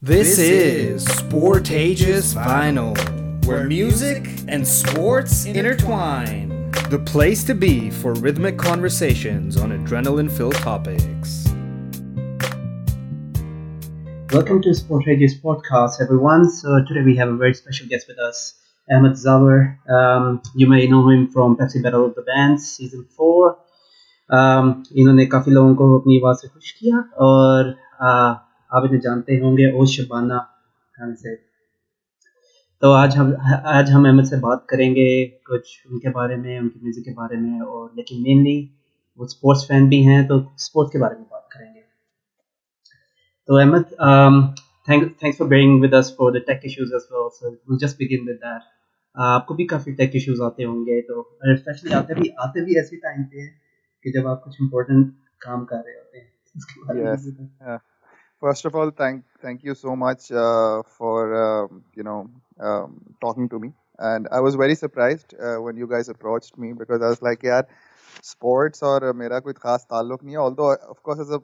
[0.00, 2.96] This is Sportageous Vinyl,
[3.46, 6.70] where music and sports intertwine.
[6.90, 11.46] The place to be for rhythmic conversations on adrenaline filled topics.
[14.32, 16.50] Welcome to Sportageous Podcast, everyone.
[16.50, 18.54] So, today we have a very special guest with us,
[18.90, 19.76] Ahmed Zawar.
[19.88, 23.58] Um, you may know him from Pepsi Battle of the Bands Season 4.
[24.30, 28.36] Um, इन्होंने काफ़ी लोगों को अपनी आवाज़ से खुश किया और uh,
[28.71, 30.37] आप इन्हें जानते होंगे ओ शबाना
[30.95, 31.35] खान से।
[32.81, 33.35] तो आज हम
[33.67, 35.05] आज हम अहमद से बात करेंगे
[35.47, 38.57] कुछ उनके बारे में उनकी म्यूज़िक के बारे में और लेकिन मेनली
[39.19, 41.81] वो स्पोर्ट्स फ़ैन भी हैं तो स्पोर्ट्स के बारे में बात करेंगे।
[43.49, 43.83] तो Ahmed
[44.89, 47.97] thank thanks for being with us for the tech issues as well so will just
[47.99, 48.61] begin with that
[49.17, 51.21] आपको भी काफ़ी टेक इश्यूज़ आते होंगे तो
[51.57, 53.51] स्पेशली आते भी आते भी ऐसे टाइम पे हैं
[54.05, 56.31] कि जब आप कुछ इम्पोर्टेंट काम कर रहे होते हैं.
[58.39, 63.49] First of all, thank thank you so much uh, for um, you know um, talking
[63.49, 63.73] to me.
[63.97, 67.41] And I was very surprised uh, when you guys approached me because I was like,
[67.43, 67.63] yeah,
[68.21, 70.37] sports or uh, mera koi khas taluk nahi.
[70.37, 71.41] Although of course, as a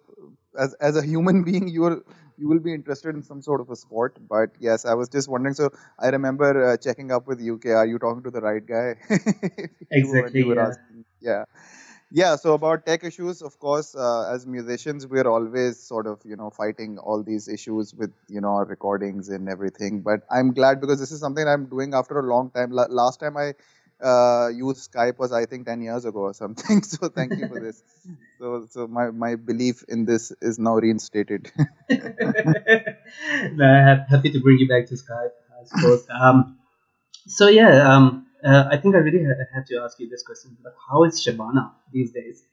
[0.59, 2.01] as as a human being, you're
[2.37, 4.17] you will be interested in some sort of a sport.
[4.35, 5.55] But yes, I was just wondering.
[5.55, 7.59] So I remember uh, checking up with you.
[7.65, 8.95] Are you talking to the right guy?
[9.91, 10.43] exactly.
[10.55, 10.71] yeah.
[11.21, 11.43] yeah.
[12.15, 16.35] Yeah, so about tech issues, of course, uh, as musicians, we're always sort of, you
[16.35, 20.01] know, fighting all these issues with, you know, our recordings and everything.
[20.01, 22.69] But I'm glad because this is something I'm doing after a long time.
[22.69, 23.53] La- last time I
[23.99, 26.83] uh, used Skype was, I think, 10 years ago or something.
[26.93, 27.81] So thank you for this.
[28.37, 31.51] So, so my, my belief in this is now reinstated.
[31.89, 31.97] no,
[33.87, 36.05] ha- happy to bring you back to Skype, I suppose.
[36.11, 36.59] Um,
[37.25, 40.57] so yeah, um, uh, I think I really ha- have to ask you this question.
[40.89, 42.43] How is Shabana these days?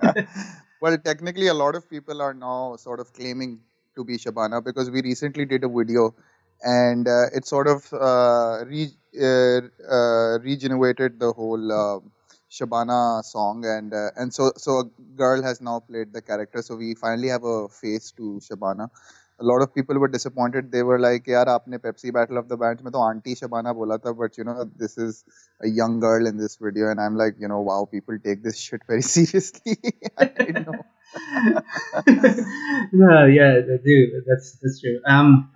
[0.80, 3.60] well, technically, a lot of people are now sort of claiming
[3.96, 6.14] to be Shabana because we recently did a video
[6.62, 9.60] and uh, it sort of uh, re- uh,
[9.90, 12.00] uh, regenerated the whole uh,
[12.50, 14.84] Shabana song and uh, and so so a
[15.16, 18.88] girl has now played the character so we finally have a face to Shabana
[19.41, 20.71] A lot of people were disappointed.
[20.71, 23.97] They were like, "यार आपने Pepsi Battle of the Bands में तो aunty Shabana बोला
[24.05, 25.23] था, but you know this is
[25.63, 28.57] a young girl in this video." And I'm like, you know, wow, people take this
[28.57, 29.77] shit very seriously.
[30.17, 30.81] I didn't know.
[32.93, 34.21] no, yeah, I do.
[34.27, 34.99] That's that's true.
[35.05, 35.49] Um,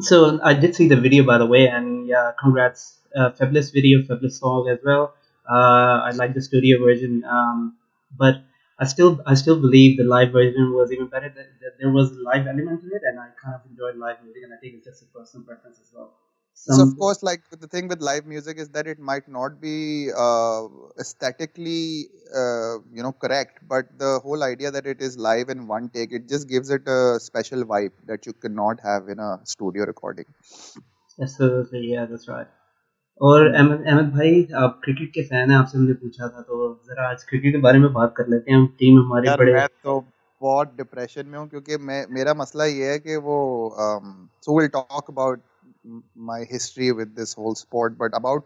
[0.00, 4.02] so I did see the video by the way, and yeah, congrats, uh, fabulous video,
[4.02, 5.14] fabulous song as well.
[5.48, 7.76] Uh, I like the studio version, um,
[8.16, 8.42] but
[8.79, 11.29] I still I still believe the live version was even better.
[11.29, 14.23] That, that there was a live element in it, and I kind of enjoyed live
[14.23, 16.13] music, and I think it's just a personal preference as well.
[16.65, 20.11] So of course, like the thing with live music is that it might not be
[20.11, 20.67] uh,
[20.99, 25.89] aesthetically, uh, you know, correct, but the whole idea that it is live in one
[25.89, 29.85] take, it just gives it a special vibe that you cannot have in a studio
[29.85, 30.25] recording.
[31.21, 32.47] Absolutely, yeah, that's right.
[33.21, 36.57] और अहमद अहमद भाई आप cricket के fan हैं आपसे हमने पूछा था तो
[36.89, 39.99] जरा आज क्रिकेट के बारे में बात कर लेते हैं। टीम हमारे बड़े मैं तो
[40.41, 43.37] बहुत डिप्रेशन में हूँ क्योंकि मैं मेरा मसला ये है कि वो
[44.45, 45.41] so will talk about
[46.29, 48.45] my history with this whole sport but about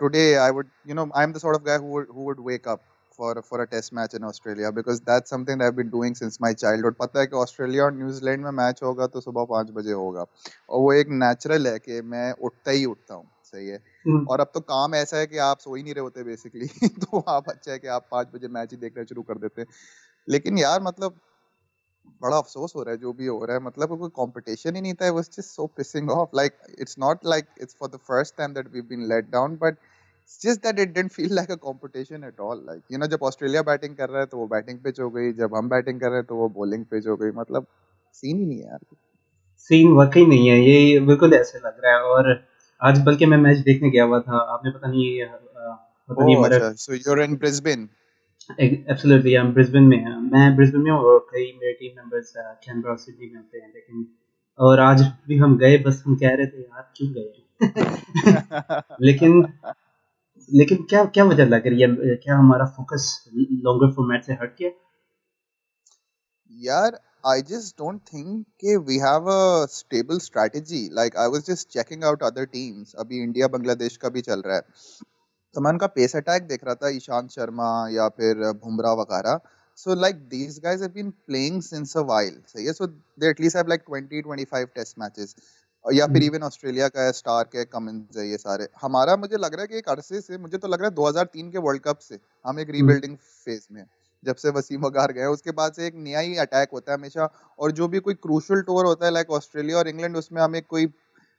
[0.00, 2.82] today I would you know I am the sort of guy who would wake up
[3.18, 6.54] for for a test match in Australia because that something I been doing since my
[6.84, 10.20] childhood पता है कि Australia और New Zealand में match होगा तो सुबह पाँच बजे होगा।
[10.68, 14.40] और वो एक नेचुरल है कि मैं उठता ही उठता हूँ। सही है। हम्म, और
[14.40, 16.66] अब तो काम ऐसा है कि आप सो ही नहीं रहे होते बेसिकली
[17.04, 19.68] तो आप अच्छा है कि आप पाँच बजे मैच ही देखना शुरू कर देते हैं।
[20.28, 21.20] लेकिन यार मतलब
[22.22, 24.94] बड़ा अफसोस हो रहा है जो भी हो रहा है मतलब कोई कंपटीशन ही नहीं
[24.94, 28.54] था was just so pissing off like it's not like it's for the first time
[28.54, 32.24] that we been let down but it's just that it didn't feel like a competition
[32.24, 35.00] at all like you know जब Australia batting कर रहा है तो वो batting pitch
[35.00, 37.66] हो गई जब हम बैटिंग कर रहे हैं तो वो बॉलिंग पिच हो गई मतलब
[38.14, 38.78] सीन ही नहीं है यार।
[39.58, 42.32] सीन वाकई नहीं है ये बिल्कुल ऐसे लग रहा है और
[42.80, 45.24] आज बल्कि मैं मैच देखने गया हुआ था। आपने पता नहीं
[46.10, 47.88] पता नहीं अच्छा so you are in Brisbane
[48.60, 52.94] absolutely हम ब्रिस्बेन में हैं। मैं ब्रिस्बेन में हूँ और कई मेरे टीम मेंबर्स कैनबरा
[52.94, 54.06] सिडनी में होते हैं लेकिन
[54.58, 57.44] और आज भी हम गए बस हम कह रहे थे यार क्यों गए?
[59.02, 59.42] लेकिन
[60.50, 62.16] लेकिन क्या क्या वजह लग रही है?
[62.16, 63.06] क्या हमारा फोकस
[63.36, 64.70] लॉन्गर फॉर्मेट से हट गया?
[66.50, 68.46] यार I just don't think
[68.86, 70.88] we have a stable strategy.
[70.90, 72.94] Like I was just checking out other teams.
[72.94, 74.62] अभी इंडिया बांग्लादेश का भी चल रहा है.
[75.54, 79.40] तो मैं उनका पेस अटैक देख रहा था ईशांत शर्मा या फिर बुमराह वगैरह.
[79.76, 82.40] So like these guys have been playing since a while.
[82.46, 82.72] सही है.
[82.72, 82.88] So
[83.18, 85.34] they at least have like 20 25 test matches.
[85.92, 89.54] या फिर इवन ऑस्ट्रेलिया का है स्टार्क है कमिंस है ये सारे हमारा मुझे लग
[89.54, 91.98] रहा है कि एक अरसे से मुझे तो लग रहा है 2003 के वर्ल्ड कप
[91.98, 93.90] से हम एक रीबिल्डिंग फ़ेज़ में हैं.
[94.24, 97.28] जब से वसीम वगार गए उसके बाद से एक नया ही अटैक होता है हमेशा
[97.58, 100.88] और जो भी कोई क्रूशल टूर होता है लाइक ऑस्ट्रेलिया और इंग्लैंड उसमें हमें कोई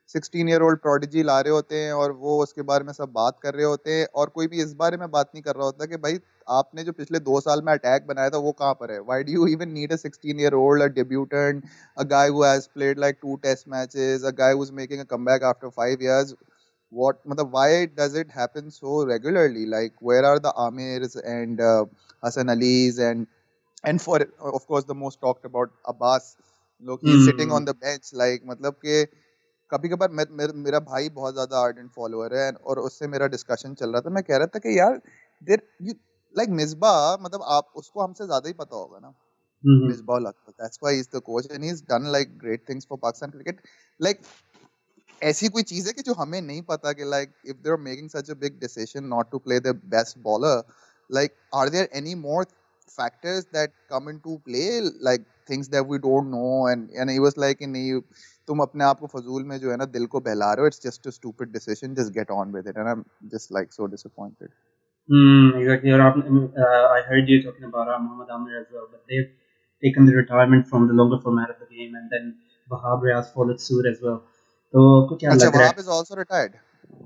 [0.10, 3.38] सिक्सटीन ईयर ओल्ड प्रोडिजी ला रहे होते हैं और वो उसके बारे में सब बात
[3.44, 5.86] कर रहे होते हैं और कोई भी इस बारे में बात नहीं कर रहा होता
[5.86, 9.00] कि भाई, आपने जो पिछले दो साल में अटैक बनाया था, वो कहाँ पर है?
[9.02, 11.64] Why do you even need a sixteen year old a debutant
[11.98, 15.04] a guy who has played like two test matches a guy who is making a
[15.26, 16.36] comeback after five years
[16.92, 21.86] what matlab, why does it happen so regularly like where are the amirs and uh,
[22.24, 23.28] hasan alis and
[23.84, 26.36] and for of course the most talked about abbas
[26.84, 27.26] look he's mm.
[27.26, 29.06] sitting on the bench like मतलब के
[29.72, 33.74] कभी कभार मे, मे, मेरा भाई बहुत ज़्यादा ardent follower है और उससे मेरा डिस्कशन
[33.82, 35.02] चल रहा था मैं कह रहा था कि यार
[35.50, 35.94] देर यू
[36.36, 36.92] लाइक मिसबा
[37.22, 39.14] मतलब आप उसको हमसे ज़्यादा ही पता होगा ना
[39.88, 42.98] मिसबा लगता that's why is the coach and he is done like great things for
[43.02, 43.62] Pakistan cricket
[44.00, 44.22] like
[45.31, 48.09] ऐसी कोई चीज है कि जो हमें नहीं पता कि like if they are making
[48.11, 50.63] such a big decision not to play the best bowler
[51.19, 52.47] like are there any more
[52.95, 54.67] factors that come into play
[55.07, 58.01] like things that we don't know and and he was like नहीं
[58.49, 60.85] तुम अपने आप को फजूल में जो है ना दिल को बहला रहे हो it's
[60.85, 64.55] just a stupid decision just get on with it and I'm just like so disappointed
[65.09, 65.93] Hmm, exactly.
[65.93, 69.29] Uh, I heard you talking about uh, Muhammad Amir as well, but they've
[69.83, 72.35] taken the retirement from the longer format of the game, and then
[72.69, 74.25] Wahab Riaz followed suit as well.
[74.73, 75.75] तो आपको क्या अच्छा, लग रहा है?
[75.85, 76.57] is also retired.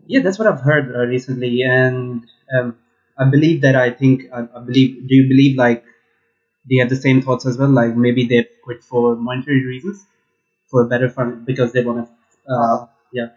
[0.06, 2.24] Yeah, that's what I've heard uh, recently, and
[2.58, 2.76] um,
[3.18, 5.08] I believe that I think I, I, believe.
[5.08, 5.84] Do you believe like
[6.70, 7.68] they have the same thoughts as well?
[7.80, 10.04] Like maybe they quit for monetary reasons,
[10.70, 12.52] for better fun because they want to.
[12.52, 13.28] Uh, uh, yeah.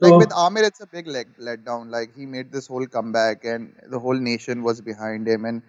[0.00, 1.90] Like so, with Amir, it's a big leg let down.
[1.90, 5.62] Like he made this whole comeback, and the whole nation was behind him, and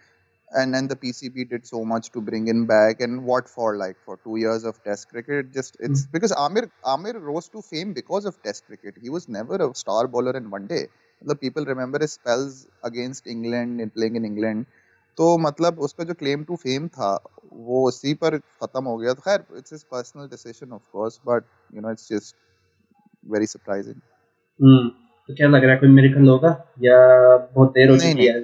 [0.52, 3.78] and then the PCB did so much to bring him back, and what for?
[3.78, 6.12] Like for two years of Test cricket, just it's mm-hmm.
[6.12, 8.96] because Amir Amir rose to fame because of Test cricket.
[9.02, 10.88] He was never a star bowler in one day.
[11.22, 14.66] The people remember his spells against England and playing in England.
[15.18, 17.08] तो मतलब उसका जो claim to fame था
[17.70, 21.44] वो उसी पर खत्म हो गया तो खैर it's his personal decision of course but
[21.76, 22.36] you no it's just
[23.34, 23.96] very surprising
[24.60, 24.88] हम्म
[25.30, 26.52] तो क्या लग रहा है कोई मिरेकल होगा
[26.84, 27.02] या
[27.56, 28.40] बहुत देर हो चुकी है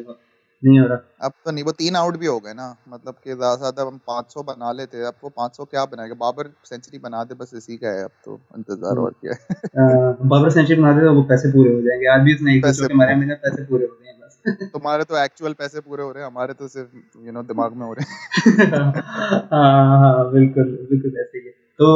[0.62, 3.30] नहीं हो रहा। अब तो नहीं वो तीन आउट भी हो गए ना मतलब कि
[3.32, 6.14] ज़्यादा ज़्यादा हम 500 बना लेते अब वो 500 क्या बनाएगा?
[6.20, 9.56] बाबर सेंचुरी बना दे बस इसी का है अब तो इंतज़ार और क्या है।
[10.28, 12.88] बाबर सेंचुरी बना दे तो वो पैसे पूरे हो जाएँगे। आज भी उसने एक दूसरे
[12.88, 16.22] के मारे में पैसे पूरे हो गए बस। तुम्हारे तो एक्चुअल पैसे पूरे हो रहे
[16.22, 18.82] हैं हमारे तो सिर्फ़ यू नो दिमाग में हो रहे हैं।
[19.52, 21.90] हाँ हाँ बिल्कुल बिल्कुल ऐसे ही तो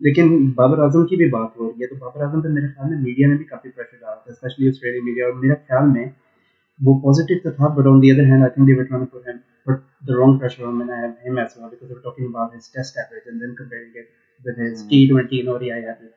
[0.00, 2.90] लेकिन बाबर आज़म की भी बात हो रही है तो बाबर आज़म पे मेरे ख्याल
[2.90, 6.04] में मीडिया ने भी काफ़ी प्रेशर डाला था स्पेशली ऑस्ट्रेलियन मीडिया और मेरे ख्याल में
[6.86, 9.18] वो पॉजिटिव तो था but on the other hand I think they were trying to
[9.18, 10.76] put him put the wrong pressure on
[11.24, 14.06] him as well because they were talking about his test average and then comparing it
[14.46, 16.14] with his T20 and ODI average.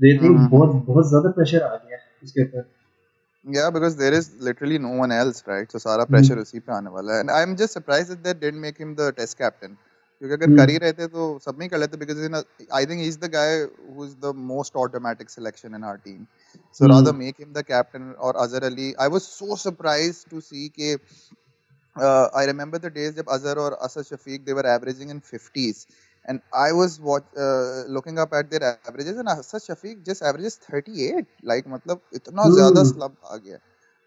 [0.00, 2.64] You think बहुत बहुत ज़्यादा pressure आ गया इसके ऊपर?
[3.56, 5.74] Yeah, because there is literally no one else, right?
[5.74, 7.20] So सारा pressure उसी पे आने वाला है.
[7.24, 9.76] And I'm just surprised that they didn't make him the test captain.
[10.26, 12.20] क्योंकि अगर कर ही रहते तो सब में कर लेते because
[12.72, 16.24] I think is the guy who is the most automatic selection in our team
[16.80, 20.68] so rather make him the captain और Azhar Ali I was so surprised to see
[20.80, 20.94] के
[22.38, 25.86] आई रिमेंबर द डेज़ जब अजहर और Asad Shafiq they were averaging in 50s
[26.28, 30.54] and I was watch, uh, looking up at their averages and Asad Shafiq just averages
[30.68, 33.58] 38 like मतलब इतना ज़्यादा slump आ गया।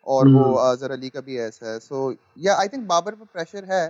[0.08, 2.02] और वो अजहर अली का भी ऐसा है। So
[2.38, 3.84] yeah I think Babar पे pressure है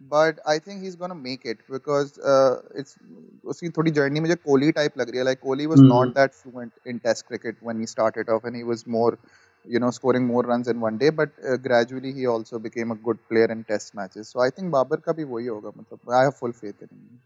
[0.00, 2.96] but I think he's gonna make it because uh, it's
[3.44, 5.88] उसकी थोड़ी journey मुझे कोहली type लग रही है like Kohli was mm.
[5.88, 9.18] not that fluent in Test cricket when he started off and he was more
[9.64, 12.98] you know scoring more runs in one day but uh, gradually he also became a
[13.08, 16.24] good player in Test matches so I think Babar का भी वही होगा मतलब I
[16.24, 17.16] have full faith in him.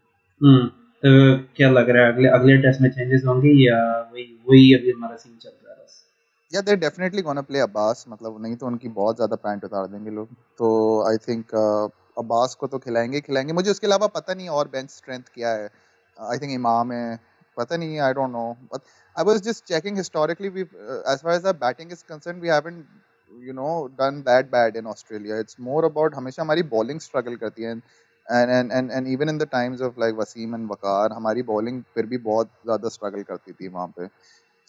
[0.41, 0.69] Hmm.
[1.03, 1.11] तो
[1.57, 3.77] क्या लग रहा है अगले अगले टेस्ट में चेंजेस होंगे या
[4.13, 6.03] वही वही अभी हमारा सीन चल रहा है बस
[6.55, 10.11] या they definitely gonna play Abbas मतलब नहीं तो उनकी बहुत ज्यादा पैंट उतार देंगे
[10.17, 10.69] लोग तो
[11.09, 11.55] आई थिंक
[12.16, 15.68] अब्बास को तो खिलाएँगे खिलाएँगे। मुझे उसके अलावा पता नहीं और बेंच स्ट्रेंथ क्या है।
[16.16, 17.18] आई थिंक इमाम है।
[17.56, 18.80] पता नहीं I don't know but
[19.16, 22.86] I was just checking historically we as far as the batting is concern we haven't
[23.32, 23.70] you know
[24.00, 28.50] done that bad in Australia it's more about हमेशा हमारी bowling struggle करती है। And
[28.50, 32.06] and and and even in the times of like Wasim and Waqar हमारी bowling फिर
[32.06, 34.06] भी बहुत ज़्यादा struggle करती थी वहाँ पे।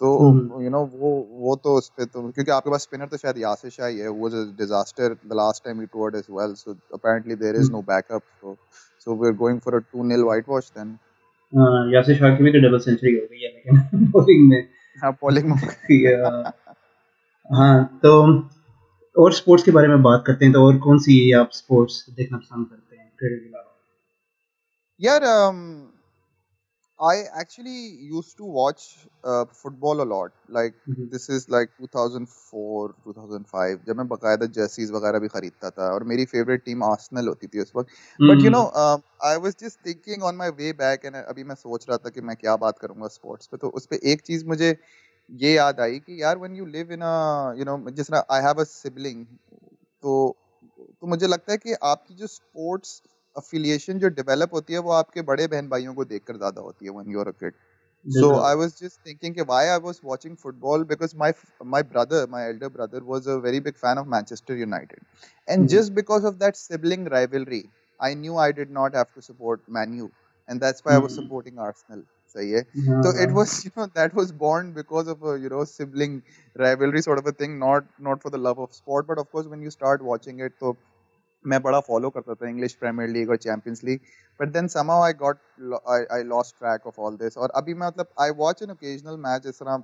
[0.02, 0.10] तो
[0.62, 3.72] यू नो वो वो तो उस पे तो क्योंकि आपके पास स्पिनर तो शायद यासिर
[3.72, 7.36] शाह ही है वो जो disaster the last time he toured as well so apparently
[7.36, 8.56] there is no backup so
[9.00, 10.98] so we are going for a 2 0 whitewash then
[11.94, 15.50] Yasir Shah की भी तो डबल सेंचुरी हो गई है लेकिन बॉलिंग में। हाँ बॉलिंग
[15.50, 15.58] में।
[17.56, 18.14] हाँ तो
[19.16, 22.38] और स्पोर्ट्स के बारे में बात करते हैं तो और कौन सी आप स्पोर्ट्स देखना
[22.38, 23.74] पसंद करते हैं क्रिकेट के अलावा?
[25.02, 25.24] यार
[27.00, 30.32] I actually used to watch uh, football a lot.
[30.50, 31.10] Like Mhm.
[31.12, 36.26] this is like 2004, 2005 जब मैं बकायदा जर्सीज वगैरह भी खरीदता था और मेरी
[36.26, 37.92] फेवरेट टीम आर्सेनल होती थी उस वक्त
[38.30, 39.04] but you know Mm.
[39.26, 42.22] I was just thinking on my way back and अभी मैं सोच रहा था कि
[42.22, 44.76] मैं क्या बात करूँगा स्पोर्ट्स पे तो उस पे एक चीज़ मुझे
[45.30, 48.42] ये याद आई कि यार when you live in a you know जिस तरह आई
[48.44, 49.26] हैव अ सिबलिंग
[50.04, 50.16] तो
[51.02, 53.02] तो मुझे लगता है कि आपकी जो स्पोर्ट्स
[53.38, 56.92] अफिलिएशन जो डेवलप होती है वो आपके बड़े बहन भाइयों को देखकर ज़्यादा होती है
[56.92, 57.56] when you are a kid
[58.06, 61.30] so I was just thinking कि why I was watching football because my
[61.76, 65.00] my brother, my elder brother, was a very big fan of Manchester United,
[65.48, 65.76] and Mhm.
[65.76, 67.62] just because of that sibling rivalry,
[68.00, 70.12] I knew I did not have to support Man U,
[70.48, 71.00] and that's why mm-hmm.
[71.00, 71.22] I was Mhm.
[71.22, 72.04] supporting Arsenal.
[72.34, 73.40] सही है हाँ, so it हाँ.
[73.40, 76.18] was you know that was born because of a you know sibling
[76.64, 79.48] rivalry sort of a thing not not for the love of sport but of course
[79.54, 80.74] when you start watching it तो
[81.48, 84.00] मैं बड़ा follow करता था English premiere league और Champions League
[84.40, 85.40] but then somehow I got
[86.12, 89.44] I lost track of all this और अभी मैं मतलब I watch an occasional match
[89.44, 89.84] जिस तरह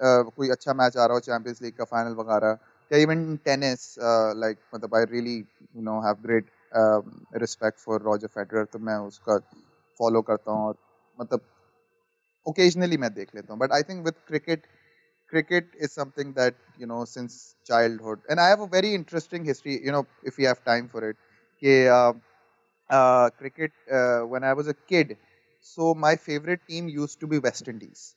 [0.00, 2.58] कोई अच्छा मैच आ रहा हो चैंपियंस लीग का फाइनल वगैरह,
[2.90, 3.94] या इवन टेनिस
[4.38, 6.50] लाइक मतलब I really you know have great
[7.42, 9.38] respect for Roger Federer तो मैं उसका
[10.00, 10.76] फॉलो करता हूँ और
[11.18, 11.40] मतलब
[12.46, 13.60] ओकेजनली मैं देख लेता हूँ.
[13.60, 14.66] But I think with cricket
[15.29, 19.79] cricket is something that you know since childhood and i have a very interesting history
[19.83, 21.17] you know if we have time for it
[21.57, 22.13] okay, uh,
[22.89, 25.17] uh, cricket uh, when i was a kid
[25.59, 28.15] so my favorite team used to be west indies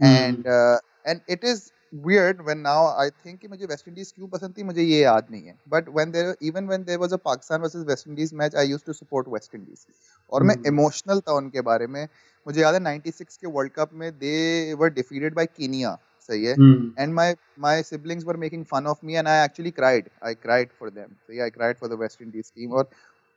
[0.00, 0.16] Mm.
[0.16, 1.72] and uh, and it is
[2.06, 5.26] weird when now i think कि मुझे West Indies क्यों पसंद थी मुझे ये याद
[5.30, 8.56] नहीं है but when there even when there was a pakistan versus west indies match
[8.62, 9.86] i used to support west indies
[10.30, 10.70] और मैं Mm.
[10.72, 12.02] इमोशनल था उनके बारे में
[12.46, 14.34] मुझे याद है 96 के वर्ल्ड कप में दे
[14.82, 15.96] वर डिफीटेड बाय कीनिया
[16.29, 20.09] सही है। And my my siblings were making fun of me and I actually cried
[20.25, 22.89] I cried for them so I cried for the West Indies team और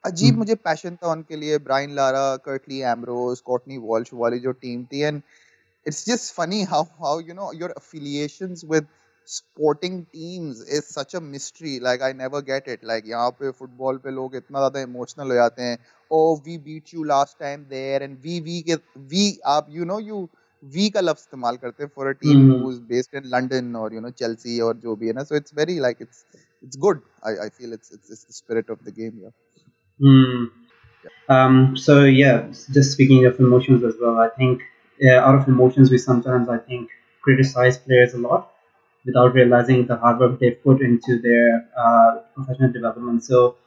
[0.05, 4.53] अजीब हम्म। मुझे passion था उनके लिए। Brian Lara Curtly Ambrose Courtney Walsh वाली जो
[4.55, 5.21] टीम थी। And
[5.87, 8.87] it's just funny how how you know your affiliations with
[9.29, 13.97] sporting teams is such a mystery like I never get it like यहाँ पे फुटबॉल
[14.05, 15.79] पे लोग इतना ज़्यादा इमोशनल हो जाते हैं।
[16.11, 20.29] ओ we beat you last time there and we we we आप यू नो यू
[20.76, 22.62] we का लफ्ज इस्तेमाल करते हैं for a team Mm.
[22.62, 25.58] who's based in London or you know Chelsea और जो भी है ना so it's
[25.62, 26.24] very like it's
[26.68, 27.02] it's good
[27.32, 29.36] I I feel it's it's, it's the spirit of the game yeah
[30.02, 30.52] Mm.
[31.30, 34.62] Um, so yeah, just speaking of emotions as well, I think
[35.04, 36.90] uh, out of emotions we sometimes I think
[37.24, 38.52] criticize players a lot
[39.06, 43.24] without realizing the hard work they've put into their uh, professional development.
[43.24, 43.58] So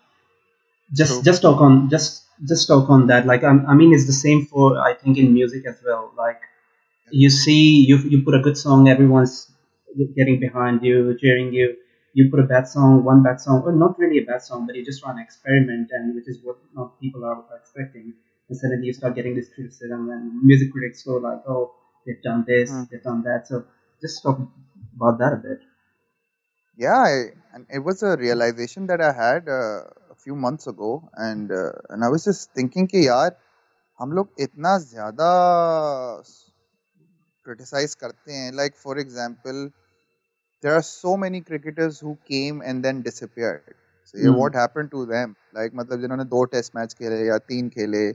[0.92, 1.22] just True.
[1.24, 3.26] just talk on just just talk on that.
[3.26, 6.12] Like um, I mean, it's the same for I think in music as well.
[6.16, 6.40] Like
[7.10, 9.52] you see, you you put a good song, everyone's
[10.16, 11.76] getting behind you, cheering you.
[12.14, 14.74] You put a bad song, one bad song, or not really a bad song, but
[14.76, 18.14] you just try an experiment, and which is what not people are expecting.
[18.48, 21.74] And suddenly you start getting this criticism, and music critics go like, "Oh,
[22.06, 22.84] they've done this, Hmm.
[22.90, 23.64] they've done that." So
[24.00, 24.40] just talk
[24.96, 25.60] about that a bit.
[26.76, 31.08] Yeah, I, and it was a realization that I had uh, a few months ago,
[31.14, 33.36] and uh, and I was just thinking कि यार
[34.00, 35.30] हम लोग इतना ज्यादा
[37.45, 39.65] criticise करते हैं। Like for example
[40.63, 45.71] there are so many cricketers who came and then disappear what happen to them like
[45.75, 48.07] मतलब जिन्होंने दो टेस्ट मैच खेले या तीन खेले।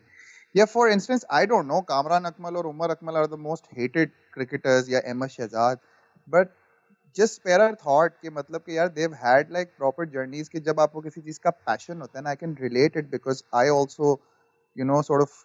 [0.55, 4.11] या for instance I don't know Kamran Akmal और Umar Akmal are the most hated
[4.35, 5.79] cricketers या M S Shahzad
[6.29, 6.49] but
[7.17, 11.01] just per thought कि मतलब कि यार they had like proper journeys कि जब आपको
[11.01, 14.19] किसी चीज़ का पैशन होता है ना I can relate it because I also
[14.77, 15.39] you know sort of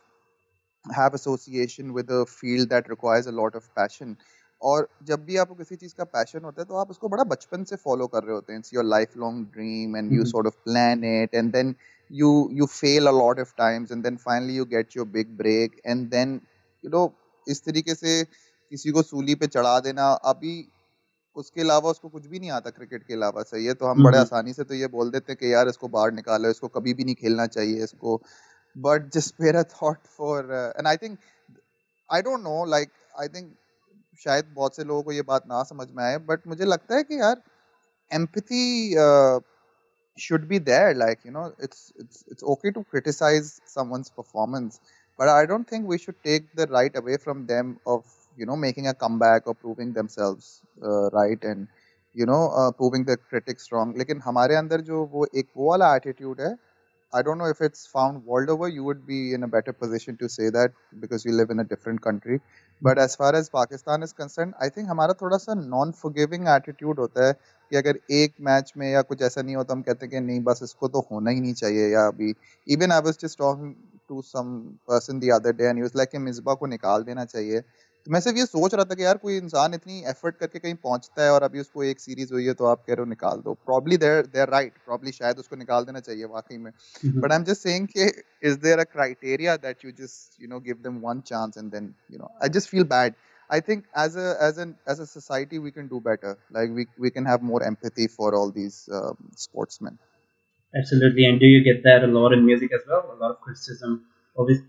[0.91, 4.15] have association with a field that requires a lot of passion.
[4.61, 7.63] और जब भी आपको किसी चीज़ का पैशन होता है तो आप उसको बड़ा बचपन
[7.63, 10.25] से फॉलो कर रहे होते हैं। It's your life long dream and you.
[10.25, 11.75] Sort of plan it and then
[12.11, 12.27] you
[12.57, 16.11] you fail a lot of times and then finally you get your big break and
[16.11, 16.33] then
[16.83, 17.05] you know
[17.47, 20.53] इस तरीके से किसी को सूली पे चढ़ा देना। अभी
[21.35, 23.73] उसके अलावा उसको कुछ भी नहीं आता क्रिकेट के अलावा सही है?
[23.73, 24.25] तो हम बड़े Mhm.
[24.25, 27.03] आसानी से तो ये बोल देते हैं कि यार इसको बाहर निकालो इसको कभी भी
[27.03, 28.21] नहीं खेलना चाहिए इसको।
[28.77, 31.17] बट जस्ट मेरा thought for and I think
[32.09, 33.53] I don't know like I think
[34.23, 37.03] शायद बहुत से लोगों को ये बात ना समझ में आए बट मुझे लगता है
[37.03, 37.41] कि यार
[38.11, 39.39] empathy uh,
[40.17, 44.79] should be there like you know it's it's it's okay to criticize someone's performance
[45.19, 48.03] but i don't think we should take the right away from them of
[48.37, 51.67] you know making a comeback or proving themselves uh, right and
[52.15, 55.93] you know uh, proving the critics wrong लेकिन हमारे अंदर जो वो एक वो वाला
[55.97, 56.55] attitude है
[57.15, 58.67] I don't know if it's found world over.
[58.67, 61.63] You would be in a better position to say that because you live in a
[61.63, 62.39] different country.
[62.81, 66.97] But as far as Pakistan is concerned, I think हमारा थोड़ा सा non forgiving attitude
[66.99, 67.33] होता है
[67.71, 70.19] कि अगर एक match में या कुछ ऐसा नहीं हो तो हम कहते हैं कि
[70.19, 72.33] नहीं बस इसको तो होना ही नहीं चाहिए या अभी
[72.67, 73.73] even I was just talking
[74.09, 77.25] to some person the other day and he was like कि मिसबा को निकाल देना
[77.25, 80.59] चाहिए तो मैं सिर्फ़ ये सोच रहा था कि यार कोई इंसान इतनी एफर्ट करके
[80.59, 83.09] कहीं पहुँचता है और अभी उसको एक सीरीज़ हुई है तो आप कह रहे हो
[83.09, 87.21] निकाल दो probably there there right probably शायद उसको निकाल देना चाहिए वाकई में Mhm.
[87.23, 88.07] but i'm just saying कि
[88.49, 91.87] is there a criteria that you just you know give them one chance and then
[92.15, 93.15] you know i just feel bad
[93.49, 96.87] i think as a as an as a society we can do better like we
[97.07, 99.97] we can have more empathy for all these um, sportsmen
[100.73, 101.25] Absolutely.
[101.25, 103.03] And do you get that a lot in music as well?
[103.11, 103.91] A lot of criticism.
[104.37, 104.67] Obviously.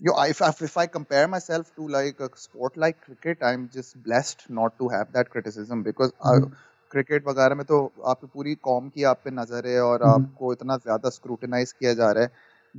[0.00, 3.68] you know, if, if if I compare myself to like a sport like cricket, I'm
[3.72, 6.52] just blessed not to have that criticism because Mhm.
[6.90, 7.76] Cricket वगैरह में तो
[8.08, 10.26] आपकी पूरी com की आप पे नजर है और Mhm.
[10.26, 12.30] आपको इतना ज्यादा स्क्रूटिनाइज किया जा रहा है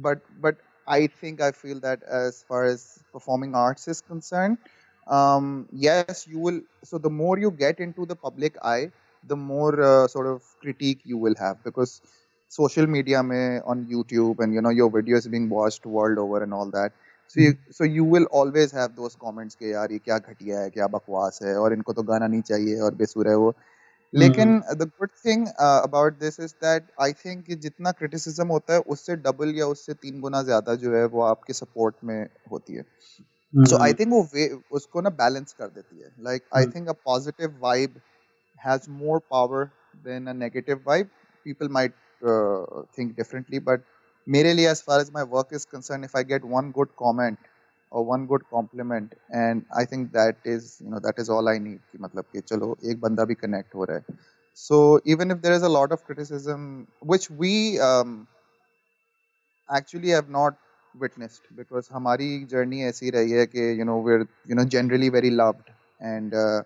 [0.06, 0.58] but but
[0.96, 4.58] I think I feel that as far as performing arts is concern
[5.16, 8.92] um yes you will so the more you get into the public eye
[9.32, 11.94] the more uh, sort of critique you will have because
[12.58, 16.44] social media mein on youtube and you know your video is being watched world over
[16.48, 16.94] and all that
[17.71, 21.39] So you will always have those comments के यार ये क्या घटिया है क्या बकवास
[21.43, 23.55] है और इनको तो गाना नहीं चाहिए और बेसुर है वो
[24.13, 29.17] लेकिन the good thing about this is that I think जितना क्रिटिसिज्म होता है उससे
[29.19, 32.21] डबल या उससे तीन गुना ज़्यादा जो है वो आपके सपोर्ट में
[32.53, 32.85] होती है
[33.71, 33.93] so i Mhm.
[33.93, 36.73] think वो वे उसको ना बैलेंस कर देती है like i Hmm.
[36.73, 38.01] think a positive vibe
[38.59, 39.63] has more power
[40.09, 41.11] than a negative vibe
[41.47, 43.17] people might uh, think
[44.22, 46.72] differently but मेरे लिए as far as my work is concerned if i get one
[46.72, 47.38] good comment
[47.90, 51.58] or one good compliment and i think that is you know that is all i
[51.58, 54.04] need कि मतलब कि चलो एक बंदा भी connect हो रहा है
[54.54, 58.28] so even if there is a lot of criticism which we um,
[59.70, 60.54] actually have not
[61.00, 65.30] witnessed because हमारी जर्नी ऐसी रही है कि you know we're you know generally very
[65.30, 65.70] loved
[66.02, 66.62] and uh,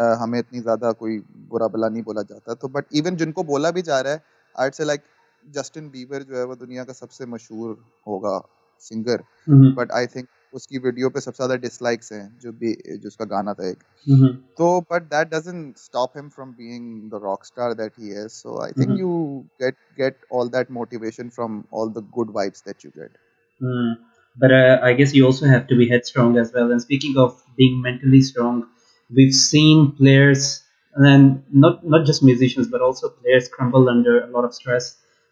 [0.00, 1.18] uh, हमें इतनी ज़्यादा कोई
[1.48, 4.22] बुरा भला नहीं बोला जाता तो बट इवन जिनको बोला भी जा रहा है
[4.60, 5.00] आई से लाइक
[5.44, 7.76] जस्टिन बीबर जो है वो दुनिया का सबसे मशहूर
[8.08, 8.38] होगा
[8.84, 9.74] singer Mhm.
[9.76, 10.28] But I think
[10.58, 13.82] उसकी वीडियो पे सबसे ज़्यादा डिसलाइक्स हैं जो भी जो उसका गाना था एक
[14.14, 14.32] Mhm.
[14.58, 18.60] तो but that doesn't stop him from being the rock star that he is so
[18.64, 18.98] I think Mhm.
[18.98, 19.10] You
[19.62, 23.16] get get all that motivation from all the good vibes that you gate
[23.60, 23.92] Mm.
[24.36, 26.70] But uh, I guess you also have to be headstrong as well.
[26.72, 28.58] And speaking of being mentally strong,
[29.10, 30.42] we've seen players,
[30.96, 31.30] and
[31.64, 34.90] not not just musicians, but also players crumble under a lot of stress.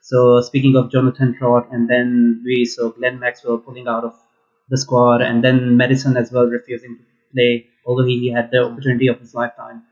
[0.09, 4.13] So speaking of Jonathan Trott, and then we saw Glenn Maxwell pulling out of
[4.69, 9.07] the squad, and then Maddinson as well refusing to play, although he had the opportunity
[9.13, 9.83] of his lifetime.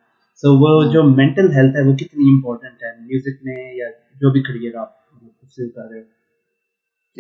[0.42, 0.92] So वो hmm.
[0.94, 3.90] जो mental health है वो कितनी important है music में या
[4.24, 4.96] जो भी career आप
[5.42, 6.06] pursue कर रहे हो?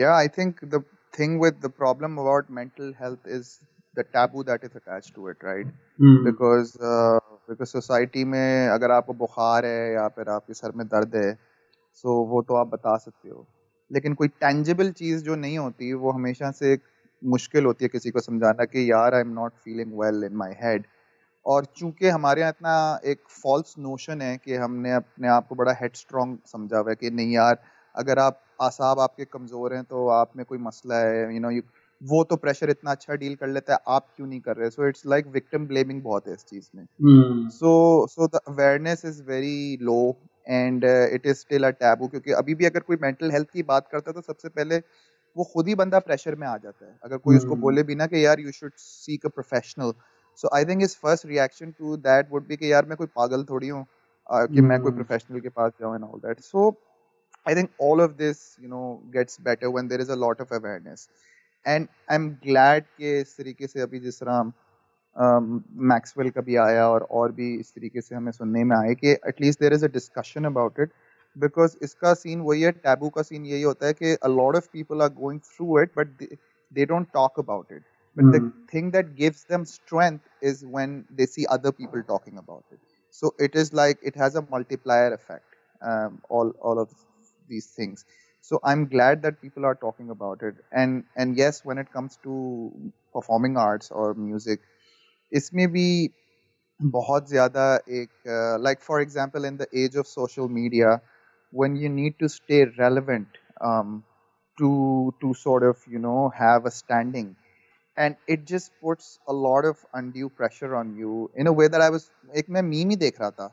[0.01, 0.83] Yeah, I think the
[1.17, 3.59] thing with the problem about mental health is
[3.99, 5.67] the taboo that is attached to it, right?
[5.99, 6.23] Hmm.
[6.29, 11.15] Because uh, because society में अगर आपको बुखार है या फिर आपके सर में दर्द
[11.15, 11.31] है
[11.97, 13.45] so वो तो आप बता सकते हो।
[13.91, 16.81] लेकिन कोई tangible चीज़ जो नहीं होती वो हमेशा से एक
[17.21, 20.53] मुश्किल होती है किसी को समझाना कि यार I am not feeling well in my
[20.63, 20.85] head
[21.45, 22.75] और चूँकि हमारे यहाँ इतना
[23.11, 26.95] एक फॉल्स नोशन है कि हमने अपने आप को बड़ा हेड स्ट्रॉन्ग समझा हुआ है
[26.95, 27.57] कि नहीं यार
[27.95, 31.61] अगर आप आसाब आपके कमज़ोर हैं तो आप में कोई मसला है यू नो यू
[32.01, 34.69] वो तो प्रेशर इतना अच्छा डील कर लेता है आप क्यों नहीं कर रहे?
[34.69, 36.85] So it's like victim blaming बहुत है इस चीज़ में।
[37.49, 39.77] So so so the awareness is very
[40.47, 43.49] low it is it is still a taboo क्योंकि अभी भी अगर कोई मेंटल हेल्थ
[43.53, 44.77] की बात करता है तो सबसे पहले
[45.35, 47.65] वो खुद ही बंदा प्रेशर में आ जाता है अगर कोई उसको Hmm.
[47.65, 49.93] बोले भी ना कि यार you should seek a professional
[50.39, 53.43] so I think is first reaction to that would be कि यार मैं कोई पागल
[53.49, 53.85] थोड़ी हूँ
[54.29, 55.01] uh, कि मैं कोई Hmm.
[55.01, 56.69] प्रोफेशनल के पास जाऊँ and all that so
[57.45, 60.51] I think all of this, you know, gets better when there is a lot of
[60.51, 61.09] awareness.
[61.65, 64.41] And I'm glad कि इस तरीके से अभी जिस तरह
[65.92, 69.10] मैक्सवेल का भी आया और और भी इस तरीके से हमें सुनने में आए कि
[69.28, 70.92] at least there is a discussion about it
[71.36, 74.66] because इसका सीन वही है टैबू का सीन यही होता है कि a lot of
[74.72, 76.22] people are going through it but
[76.72, 77.84] they don't talk about it
[78.18, 78.48] But the Hmm.
[78.70, 82.80] thing that gives them strength is when they see other people talking about it.
[83.18, 85.56] So it is like it has a multiplier effect.
[85.92, 86.92] Um, all all of
[87.48, 88.04] these things.
[88.50, 90.60] So I'm glad that people are talking about it.
[90.82, 92.36] And and yes, when it comes to
[93.12, 94.60] performing arts or music,
[95.32, 95.86] इसमें भी
[96.94, 97.64] बहुत ज़्यादा
[98.00, 101.00] एक uh, like for example in the age of social media,
[101.50, 103.38] when you need to stay relevant
[103.70, 104.04] um,
[104.58, 107.36] to to sort of you know have a standing
[107.96, 111.80] and it just puts a lot of undue pressure on you in a way that
[111.82, 112.10] I was
[112.42, 113.52] एक मैं meme ही देख रहा था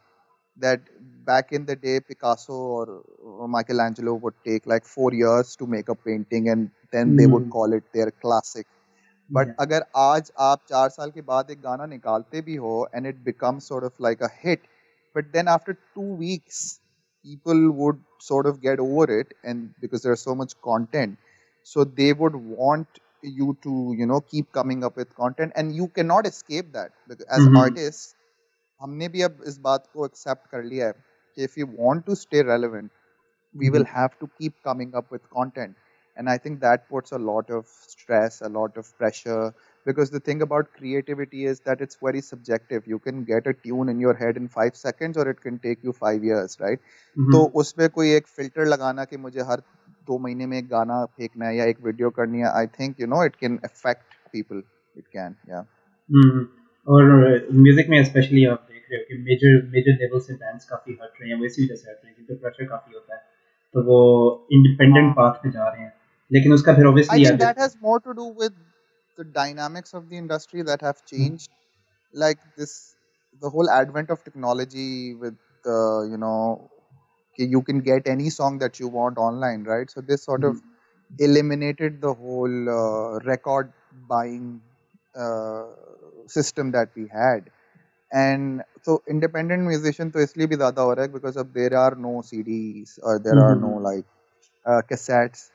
[0.57, 0.81] that
[1.29, 2.85] back in the day Picasso or,
[3.19, 7.43] or Michelangelo would take like four years to make a painting and then they would
[7.43, 7.53] Hmm.
[7.55, 8.67] call it their classic
[9.29, 9.55] but Yeah.
[9.59, 13.67] अगर आज आप चार साल के बाद एक गाना निकालते भी हो and it becomes
[13.71, 14.67] sort of like a hit
[15.15, 16.61] but then after two weeks
[17.25, 21.17] people would sort of get over it and because there's so much content
[21.73, 22.99] so they would want
[23.39, 27.31] you to you know keep coming up with content and you cannot escape that because
[27.39, 27.63] as Mhm.
[27.65, 28.15] artists
[28.81, 30.93] हमने भी अब इस बात को accept कर लिया है
[31.37, 32.91] कि if you want to stay relevant
[33.55, 35.75] we will have to keep coming up with content
[36.17, 39.53] and i think that puts a lot of stress a lot of pressure
[39.85, 43.91] because the thing about creativity is that it's very subjective you can get a tune
[43.93, 46.81] in your head in 5 seconds or it can take you 5 years right
[47.17, 47.31] Mhm.
[47.33, 49.63] तो उसमें कोई एक filter लगाना कि मुझे हर
[50.07, 53.07] दो महीने में एक गाना फेंकना है या एक वीडियो करनी है I think you
[53.07, 54.63] know it can affect people
[54.97, 56.45] it can या हम्म,
[56.87, 57.03] और
[57.63, 61.21] म्यूजिक में स्पेशली आप देख रहे हो कि मेजर मेजर लेवल से बैंड्स काफी हट
[61.21, 63.21] रहे हैं वो इसी वजह से हट रहे हैं क्योंकि प्रेशर काफी होता है
[63.75, 63.97] तो वो
[64.57, 65.93] इंडिपेंडेंट हाँ। पाथ पे जा रहे हैं
[66.33, 68.53] लेकिन उसका फिर I obviously think that has more to do with
[69.17, 71.49] the dynamics of the industry that have changed.
[72.13, 72.95] Like this,
[73.41, 76.69] the whole advent of technology with the, you know,
[77.33, 79.89] okay, you can get any song that you want online, right?
[79.89, 80.61] So this sort of
[81.19, 83.71] eliminated the whole uh, record
[84.07, 84.61] buying
[85.15, 85.65] uh,
[86.27, 87.49] system that we had.
[88.11, 91.95] And so independent musician तो इसलिए भी ज़्यादा हो रहा है because अब there are
[91.95, 94.05] no CDs or there are no like
[94.65, 95.49] uh, cassettes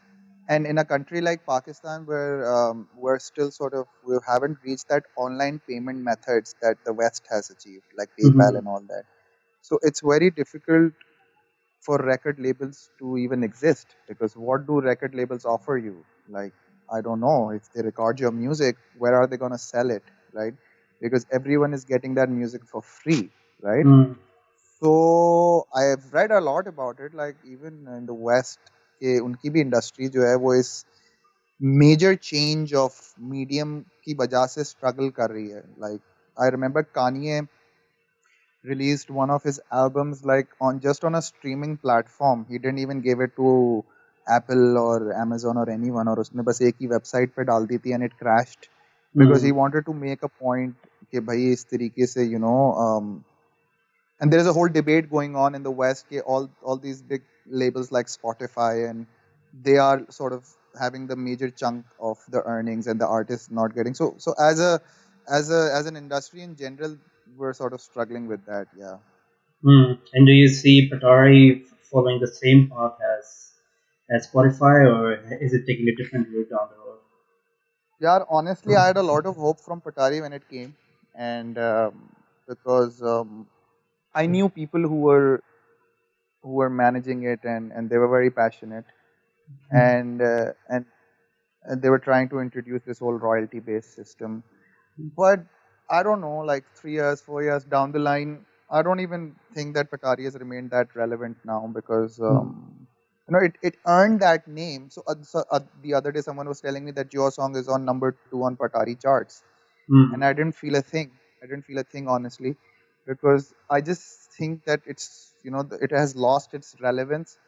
[0.49, 4.89] and in a country like Pakistan, where um, we're still sort of we haven't reached
[4.89, 8.55] that online payment methods that the West has achieved, like PayPal mm-hmm.
[8.57, 9.03] and all that.
[9.61, 10.93] So it's very difficult
[11.81, 16.03] for record labels to even exist because what do record labels offer you?
[16.27, 16.53] Like
[16.91, 20.53] I don't know if they record your music, where are they gonna sell it, right?
[20.99, 23.29] Because everyone is getting that music for free,
[23.61, 23.85] right?
[23.85, 24.17] Mm.
[24.81, 27.13] So I've read a lot about it.
[27.13, 28.59] Like even in the West,
[29.01, 30.73] कि उनकी भी industry जो है वो इस
[31.61, 36.01] major change of medium की वजह से स्ट्रगल कर रही है। Like
[36.37, 37.41] I remember Kanye
[38.65, 43.01] release one of his albums like on just on a streaming platform he didn't even
[43.01, 43.51] give it to
[44.27, 47.77] Apple और अमेजोन और एनी वन और उसने बस एक ही वेबसाइट पर डाल दी
[47.77, 48.55] थी and it crash
[49.15, 50.75] because he wanted to make a point
[51.11, 52.55] कि भाई इस तरीके से you know
[54.21, 57.01] and there is a whole debate going on in the West के all all this
[57.03, 59.05] big labels like Spotify, and
[59.63, 60.47] they are sort of
[60.79, 63.93] having the major chunk of the earnings, and the artists not getting.
[63.93, 64.81] So, so as a
[65.27, 66.97] as a as an industry in general,
[67.37, 68.67] we're sort of struggling with that.
[68.77, 68.97] Yeah.
[69.63, 69.99] Mm.
[70.13, 73.51] And do you see Patari following the same path as
[74.11, 76.99] as Spotify, or is it taking a different route down the road?
[77.99, 79.41] Yeah, honestly, I had a lot of hmm.
[79.41, 80.75] hope from Patari when it came,
[81.15, 82.09] and um,
[82.47, 83.47] because um,
[84.15, 85.43] I knew people who were
[86.41, 89.77] who were managing it, and and they were very passionate, mm-hmm.
[89.77, 90.85] and uh, and
[91.81, 94.43] they were trying to introduce this whole royalty based system,
[94.97, 95.07] hmm.
[95.15, 95.39] but
[95.89, 99.75] I don't know, like three years, four years down the line, I don't even think
[99.75, 102.17] that Patari has remained that relevant now because.
[102.17, 102.25] Hmm.
[102.25, 102.87] Um,
[103.29, 104.89] you know, it, it earned that name.
[104.89, 107.67] So, uh, so uh, the other day, someone was telling me that your song is
[107.67, 109.43] on number two on Patari charts,
[109.87, 110.13] mm.
[110.13, 111.11] and I didn't feel a thing.
[111.43, 112.55] I didn't feel a thing honestly,
[113.05, 117.38] because I just think that it's you know it has lost its relevance,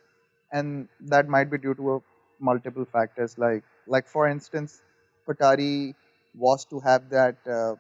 [0.53, 2.01] and that might be due to a
[2.41, 3.37] multiple factors.
[3.39, 4.83] Like like for instance,
[5.29, 5.95] Patari
[6.35, 7.75] was to have that uh,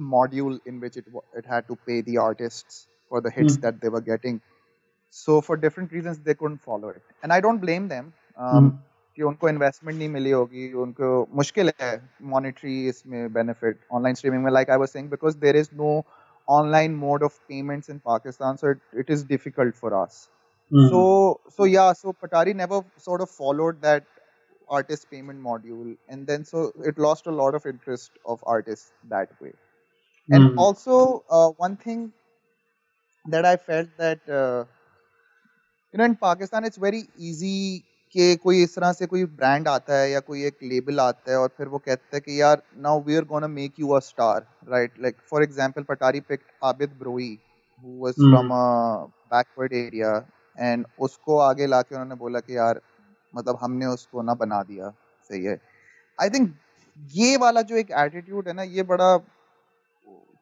[0.00, 3.58] module in which it wa- it had to pay the artists for the hits hmm,
[3.58, 4.40] that they were getting.
[5.10, 8.12] So for different reasons they couldn't follow it, and I don't blame them.
[8.38, 8.78] Um, हम्म,
[9.16, 11.08] कि उनको investment नहीं मिली होगी उनको
[11.40, 11.90] मुश्किल है
[12.30, 15.90] monetary इसमें benefit online streaming में like I was saying because there is no
[16.57, 20.29] online mode of payments in Pakistan, so it, it is difficult for us.
[20.71, 20.89] Mm.
[20.89, 24.03] So so yeah, so Patari never sort of followed that
[24.69, 29.29] artist payment module, and then so it lost a lot of interest of artists that
[29.41, 29.53] way.
[30.31, 30.59] And hmm.
[30.59, 32.11] also uh, one thing
[33.27, 34.65] that I felt that uh,
[35.91, 37.83] you know in Pakistan it's very easy
[38.15, 41.37] कि कोई इस तरह से कोई brand आता है या कोई एक लेबल आता है
[41.37, 44.47] और फिर वो कहता है कि यार now we are gonna make you a star
[44.69, 47.29] right like for example Patari picked Abid Brohi
[47.85, 48.63] who was from a
[49.33, 50.15] backward area
[50.57, 52.81] and उसको आगे लाके उन्होंने बोला कि यार
[53.33, 54.89] मतलब हमने उसको ना बना दिया
[55.29, 55.59] सही है।
[56.19, 56.53] आई थिंक
[57.13, 59.15] ये वाला जो एक एटीट्यूड है ना ये बड़ा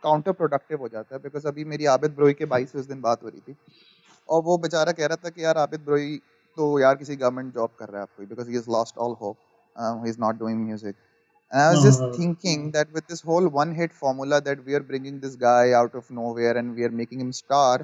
[0.03, 3.01] काउंटर प्रोडक्टिव हो जाता है बिकॉज़ अभी मेरी आबिद ब्रोई के भाई से उस दिन
[3.01, 3.56] बात हो रही थी
[4.30, 6.19] और वो बेचारा कह रहा था कि यार आबिद ब्रोई
[6.57, 9.38] तो यार किसी गवर्नमेंट जॉब कर रहा है आपको because he is lost all hope
[10.05, 10.97] he is not doing music
[11.55, 14.77] And I was just hmm, thinking that with this whole one hit formula that we
[14.77, 17.75] are bringing this guy out of nowhere and we are making him star,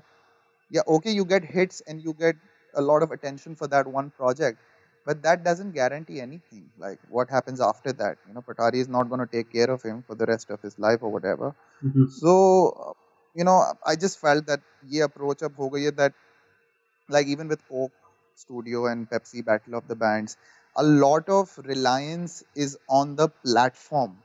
[0.71, 2.37] yeah, okay, you get hits and you get
[2.75, 4.61] a lot of attention for that one project,
[5.05, 6.71] but that doesn't guarantee anything.
[6.77, 8.19] Like what happens after that?
[8.27, 10.61] You know, Patari is not going to take care of him for the rest of
[10.63, 11.55] his life or whatever.
[11.83, 12.93] Hmm, So, uh,
[13.35, 14.61] you know, I just felt that
[14.95, 16.15] ये approach अब हो गई है that
[17.09, 17.93] like even with Coke
[18.36, 20.38] studio and Pepsi Battle of the Bands,
[20.76, 24.18] a lot of reliance is on the platform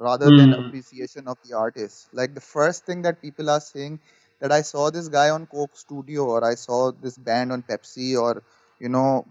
[0.00, 0.38] rather mm.
[0.38, 0.66] than hmm.
[0.66, 2.08] appreciation of the artist.
[2.12, 4.00] Like the first thing that people are saying
[4.40, 8.20] that I saw this guy on Coke Studio or I saw this band on Pepsi
[8.20, 8.42] or
[8.80, 9.24] you know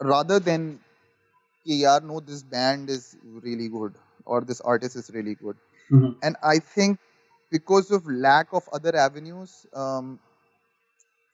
[0.00, 0.80] rather than
[1.64, 3.94] yeah no this band is really good
[4.24, 5.56] or this artist is really good
[5.90, 6.12] mm-hmm.
[6.22, 6.98] and i think
[7.50, 10.18] because of lack of other avenues um,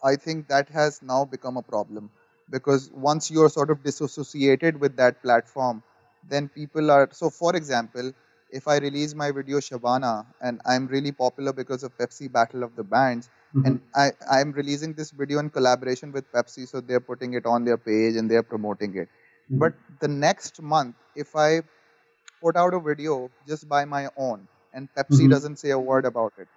[0.02, 2.10] I think that has now become a problem
[2.50, 5.82] because once you're sort of disassociated with that platform,
[6.22, 7.08] then people are.
[7.12, 8.12] So, for example,
[8.50, 12.76] if I release my video Shabana and I'm really popular because of Pepsi Battle of
[12.76, 13.30] the Bands,
[13.64, 13.92] and Mhm.
[13.94, 17.78] I, I'm releasing this video in collaboration with Pepsi, so they're putting it on their
[17.78, 19.08] page and they're promoting it.
[19.48, 19.58] Mhm.
[19.58, 21.62] But the next month, if I
[22.42, 25.28] put out a video just by my own and Pepsi Mhm.
[25.28, 26.48] doesn't say a word about it,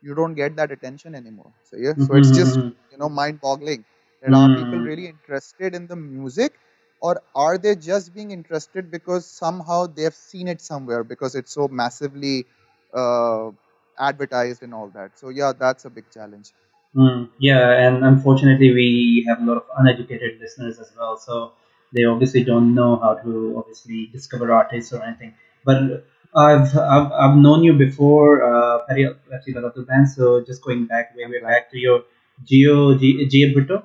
[0.00, 1.52] you don't get that attention anymore.
[1.62, 2.76] So yeah, so it's just Mhm.
[2.90, 3.84] you know mind boggling
[4.22, 4.80] that are people Mm.
[4.80, 6.58] really interested in the music
[7.00, 11.68] or are they just being interested because somehow they've seen it somewhere because it's so
[11.68, 12.46] massively
[12.94, 13.50] uh,
[13.98, 16.52] advertised and all that so yeah that's a big challenge
[16.96, 21.52] Mm, yeah, and unfortunately, we have a lot of uneducated listeners as well, so
[21.92, 25.34] they obviously don't know how to obviously discover artists or anything.
[25.64, 30.08] But I've I've, I've known you before, uh, Peri Pepsi of the band.
[30.08, 32.04] So just going back way way right back to your
[32.44, 33.82] Geo G, Geo Bhutto.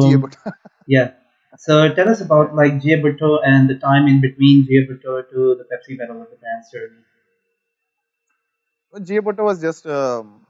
[0.00, 0.28] Gee, So
[0.86, 1.12] yeah,
[1.58, 5.56] so tell us about like Geo Bhutto and the time in between Geo Bhutto to
[5.58, 7.02] the Pepsi Battle of the Bands journey.
[8.90, 10.46] Well, Bhutto was just um,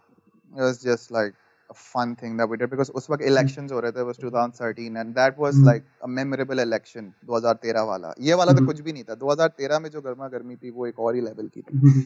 [0.56, 1.34] it was just like
[1.69, 4.17] a fun thing that we did because उस वक्त Mm, elections हो रहे थे was
[4.17, 8.65] 2013 and that was mm, like a memorable election 2013 वाला ये वाला तो mhm,
[8.65, 11.47] कुछ भी नहीं था 2013 में जो गर्मा गर्मी थी वो एक और ही लेवल
[11.55, 12.05] की थी mhm,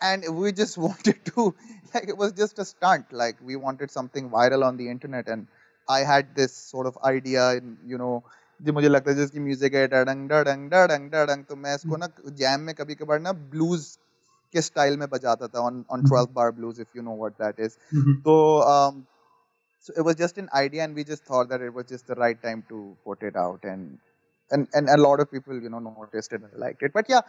[0.00, 1.54] and we just wanted to
[1.94, 5.46] like it was just a stunt like we wanted something viral on the internet and
[5.88, 8.22] I had this sort of idea and you know
[8.60, 12.08] जो मुझे लगता है जिसकी music है डडंग डडंग डडंग डडंग तो मैं इसको ना
[12.42, 13.86] जैम में कभी कभार ना ब्लूज
[14.52, 17.38] के स्टाइल में बजाता था on on mhm, 12 bar blues if you know what
[17.44, 18.36] that is mhm, so
[18.74, 19.06] um
[19.80, 22.14] so it was just an idea and we just thought that it was just the
[22.16, 23.98] right time to put it out and
[24.50, 27.22] and and a lot of people you know noticed it and liked it but yeah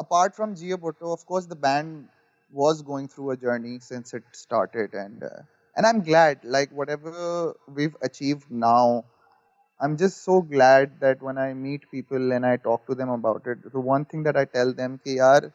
[0.00, 2.08] apart from Gio Bhutto, of course, the band
[2.52, 5.42] was going through a journey since it started, and uh,
[5.76, 6.40] and I'm glad.
[6.44, 9.04] Like whatever we've achieved now,
[9.80, 13.46] I'm just so glad that when I meet people and I talk to them about
[13.46, 15.52] it, the one thing that I tell them, कि यार,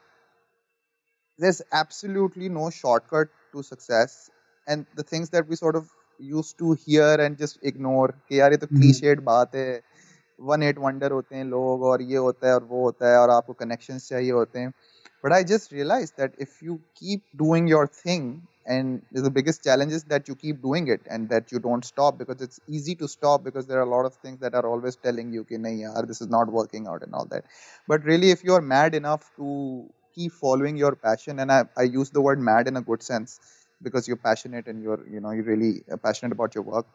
[1.39, 4.29] there's absolutely no shortcut to success,
[4.67, 8.51] and the things that we sort of used to hear and just ignore, कि यार
[8.51, 9.81] ये तो mhm, cliched बात है
[10.49, 13.29] one hit wonder होते हैं लोग और ये होता है और वो होता है और
[13.29, 14.69] आपको कनेक्शंस चाहिए होते हैं
[15.25, 18.37] but I just realise that if you keep doing your thing
[18.73, 22.17] and the biggest challenge is that you keep doing it and that you don't stop
[22.17, 24.97] because it's easy to stop because there are a lot of things that are always
[25.07, 27.55] telling you कि नहीं यार this is not working out and all that
[27.93, 29.55] but really if you are mad enough to
[30.15, 33.39] keep following your passion and I, I use the word mad in a good sense
[33.81, 36.87] because you're passionate and you're you know you're really uh, passionate about your work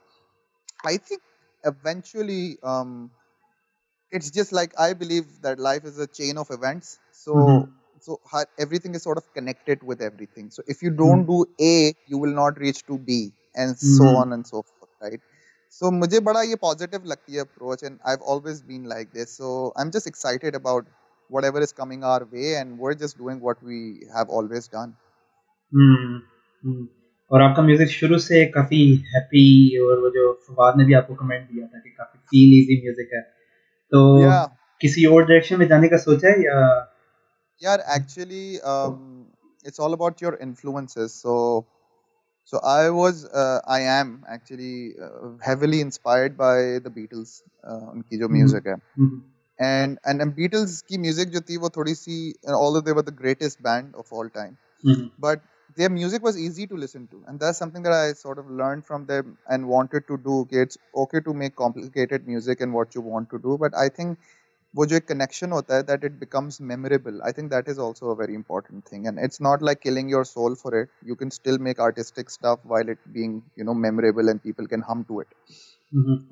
[0.85, 1.23] I think
[1.65, 3.11] eventually um,
[4.11, 6.99] it's just like I believe that life is a chain of events.
[7.11, 10.51] So mhm, so how, everything is sort of connected with everything.
[10.51, 14.05] So if you mhm, don't do A, you will not reach to B, and so
[14.05, 14.17] mhm.
[14.17, 15.21] on and so forth, right?
[15.69, 19.37] So मुझे बड़ा ये positive लगती है approach, and I've always been like this.
[19.37, 20.87] So I'm just excited about
[21.31, 23.81] whatever is coming our way, and we're just doing what we
[24.17, 24.93] have always done.
[25.73, 26.21] हम्म,
[26.65, 26.87] हम्म।
[27.31, 28.81] और आपका music शुरू से काफी
[29.15, 29.47] हैप्पी
[29.85, 33.15] और वो जो फवाद ने भी आपको कमेंट दिया था कि काफी फील इजी म्यूजिक
[33.15, 33.23] है
[33.93, 34.45] तो Yeah,
[34.81, 36.59] किसी और डायरेक्शन में जाने का सोचा है या
[37.63, 37.83] yeah.
[37.97, 38.99] Actually, um,
[39.65, 41.15] it's all about your influences.
[41.25, 41.35] So
[42.45, 47.43] So I was, uh, I am actually uh, heavily inspired by the Beatles.
[47.65, 51.58] Uh, उनकी जो हम्म, music है hmm, and And and Beatles की म्यूज़िक जो थी
[51.58, 52.18] वो थोड़ी सी
[52.56, 54.56] all they were the greatest band of all time
[55.22, 55.42] but
[55.78, 57.18] their music was easy to listen to.
[57.28, 60.62] And that's something that i sort of learned from them and wanted to do okay
[60.62, 64.28] it's okay to make complicated music and what you want to do but i think
[64.74, 68.12] वो जो एक connection होता है that it becomes memorable I think that is also
[68.12, 71.30] a very important thing and it's not like killing your soul for it you can
[71.30, 75.22] still make artistic stuff while it being you know memorable and people can hum to
[75.22, 75.34] it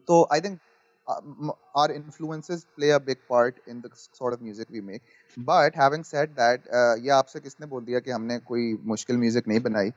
[0.08, 0.60] तो I think
[1.07, 4.81] think uh, m- our influences play a big part in the sort of music we
[4.81, 5.03] make.
[5.37, 9.49] But having said that, uh, ये आपसे किसने बोल दिया कि हमने कोई मुश्किल म्यूजिक
[9.49, 9.92] नहीं बनाई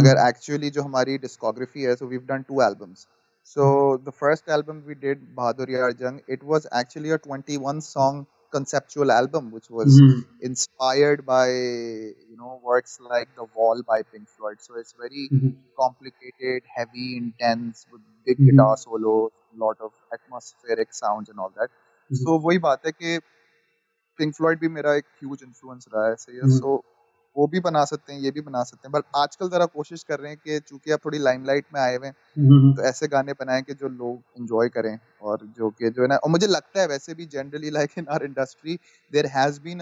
[0.00, 3.06] अगर हम्म, एक्चुअली जो हमारी डिस्कोग्राफी है so we've done two albums.
[3.42, 8.26] So the first album we did Bahadur Yar Jang, it was actually a 21 song
[8.52, 14.28] conceptual album which was hmm, inspired by you know works like The Wall by Pink
[14.28, 14.60] Floyd.
[14.60, 20.93] So it's very hmm, complicated, heavy, intense, with big hmm, guitar solos, lot of atmospheric
[20.95, 21.71] sounds and all that.
[22.11, 23.19] सो वही बात है कि
[24.19, 26.75] pink Floyd भी मेरा एक huge influence रहा है सही है। सो
[27.35, 30.19] वो भी बना सकते हैं ये भी बना सकते हैं बट आजकल जरा कोशिश कर
[30.19, 33.33] रहे हैं कि चूँकि आप थोड़ी लाइमलाइट में आए हुए हैं हम्म, तो ऐसे गाने
[33.35, 36.81] बनाएँ कि जो लोग एंजॉय करें और जो कि जो है ना और मुझे लगता
[36.81, 38.79] है वैसे भी generally like in our industry
[39.13, 39.81] there has been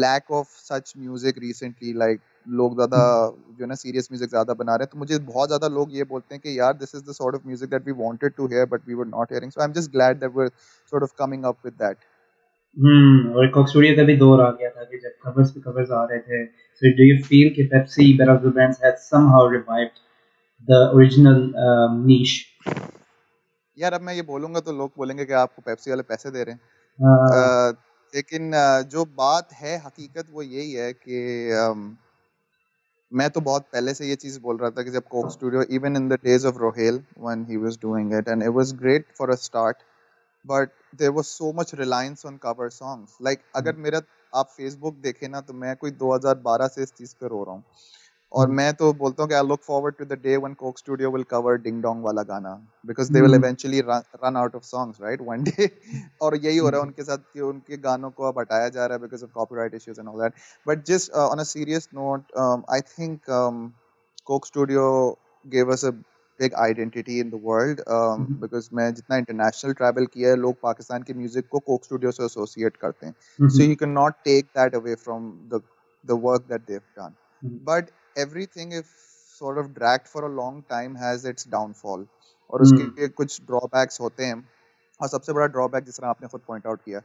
[0.00, 4.74] lack of such music recently like लोग ज़्यादा जो है ना सीरियस म्यूज़िक ज़्यादा बना
[4.74, 7.14] रहे हैं तो मुझे बहुत ज़्यादा लोग ये बोलते हैं कि यार this is the
[7.14, 9.66] sort of music that we wanted to hear but we were not hearing so I
[9.66, 10.48] am just glad that we
[10.92, 11.96] sort of coming up with that
[12.76, 15.90] hmm और कॉक स्टूडियो का भी दौर आ गया था कि जब covers पे कवर्स
[15.90, 16.44] आ रहे थे
[16.82, 19.98] सो डू यू फील कि Pepsi Battle of the Bands has somehow revived
[20.68, 21.52] the original
[22.06, 22.38] niche
[23.78, 26.54] यार अब मैं ये बोलूँगा तो लोग बोलेंगे कि आपको पेप्सी वाले पैसे दे रहे
[26.54, 27.72] हैं।
[28.12, 28.50] लेकिन
[28.90, 31.20] जो बात है हकीकत वो यही है कि
[33.12, 35.96] मैं तो बहुत पहले से ये चीज़ बोल रहा था कि जब Coke Studio even
[35.96, 39.30] in the days of Rohail when he was doing it and it was great for
[39.30, 39.76] a start
[40.44, 44.00] but there was so much reliance on cover songs like अगर मेरा
[44.34, 47.64] आप फेसबुक देखें ना तो मैं कोई 2012 से इस चीज़ पे रो रहा हूँ।
[48.32, 51.10] और। मैं तो बोलता हूँ कि I look forward to the day when Coke Studio
[51.10, 52.54] will cover ding dong वाला गाना
[52.86, 53.34] because they will.
[53.34, 55.68] Eventually run out of songs right one day
[56.22, 58.96] और यही हो रहा है। उनके साथ कि उनके गानों को अब हटाया जा रहा
[58.96, 60.34] है because of copyright issues and all that
[60.66, 62.32] but just on a serious note
[62.74, 63.20] I think
[64.26, 64.86] Coke Studio
[65.46, 65.90] gave us a
[66.40, 67.80] big identity in the world.
[68.42, 72.24] Because मैं जितना इंटरनेशनल ट्रैवल किया है लोग पाकिस्तान की म्यूज़िक को कोक स्टूडियो से
[72.24, 75.60] associate करते हैं so hmm. you cannot take that away from the
[76.04, 77.58] the work that they've done Mhm.
[78.16, 78.86] everything if
[79.40, 82.04] sort of dragged for a long time has its downfall.
[82.50, 82.98] और उसके hmm.
[82.98, 84.48] लिए कुछ drawbacks होते हैं।
[85.00, 87.00] और सबसे बड़ा ड्रॉबैक जिस तरह आपने खुद पॉइंट आउट किया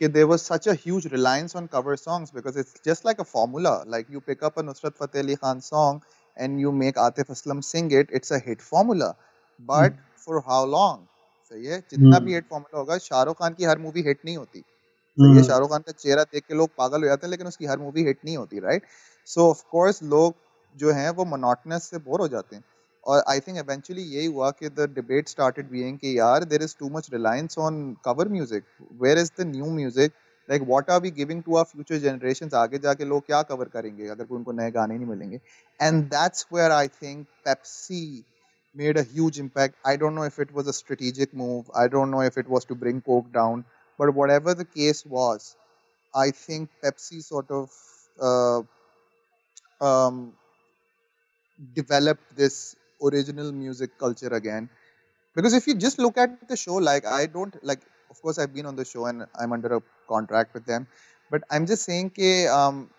[0.00, 3.22] कि there was such a huge reliance on cover songs because it's just like a
[3.22, 6.00] formula like you pick up a Nusrat Fateh Ali Khan song
[6.38, 9.14] and you make Atif Aslam sing it it's a hit formula
[9.60, 11.06] but for how long
[11.52, 11.80] सही है?
[11.80, 12.34] जितना भी hmm.
[12.34, 15.36] Hit formula होगा शाहरुख खान की हर movie hit नहीं होती। सही है?
[15.36, 15.48] Hmm.
[15.48, 18.04] शाहरुख खान का चेहरा देख के लोग पागल हो जाते हैं लेकिन उसकी हर मूवी
[18.04, 18.82] हिट नहीं होती राइट
[19.26, 20.34] सो ऑफ़ कोर्स लोग
[20.78, 22.64] जो हैं वो मोनोटनस से बोर हो जाते हैं
[23.06, 26.76] और आई थिंक एवेंचुअली यही हुआ कि द डिबेट स्टार्टेड बीइंग कि यार there is
[26.78, 28.64] too much reliance on cover music
[29.02, 30.12] where is the new music
[30.48, 34.08] like what are we giving to our future generation आगे जाके लोग क्या कवर करेंगे
[34.08, 35.40] अगर कोई उनको नए गाने नहीं मिलेंगे
[35.80, 38.02] and that's where I think Pepsi
[38.74, 39.74] made a huge impact.
[39.84, 41.70] I don't know if it was a strategic move.
[41.74, 43.64] I don't know if it was to bring Coke down.
[43.98, 45.56] But whatever the case was,
[46.14, 47.70] I think Pepsi sort of
[48.18, 48.62] uh,
[49.80, 50.32] um,
[51.73, 54.69] developed this original music culture again.
[55.35, 58.53] Because if you just look at the show, like I don't like, of course, I've
[58.53, 60.87] been on the show and I'm under a contract with them,
[61.29, 62.89] but I'm just saying, ke, um,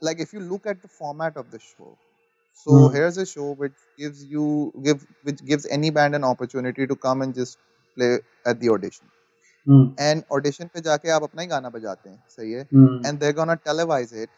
[0.00, 1.96] like if you look at the format of the show,
[2.54, 2.94] so Hmm.
[2.94, 7.22] here's a show which gives you give which gives any band an opportunity to come
[7.22, 7.58] and just
[7.96, 9.06] play at the audition.
[9.68, 13.20] Hmm. And audition पे जाके आप अपना ही गाना बजाते हैं सही है hmm. and
[13.20, 14.30] they're gonna televise it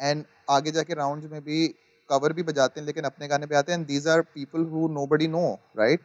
[0.00, 1.74] and आगे जाके rounds में भी
[2.09, 5.07] कवर भी बजाते हैं लेकिन अपने गाने पे आते हैं these are people who know
[5.27, 5.45] no
[5.77, 6.01] right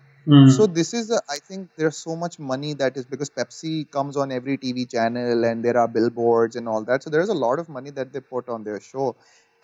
[0.52, 4.16] so this is I think there are so much money that is because Pepsi comes
[4.16, 6.10] on every T channel and there are bill
[6.56, 8.78] and all that so there is a lot of money that they put on their
[8.78, 9.14] show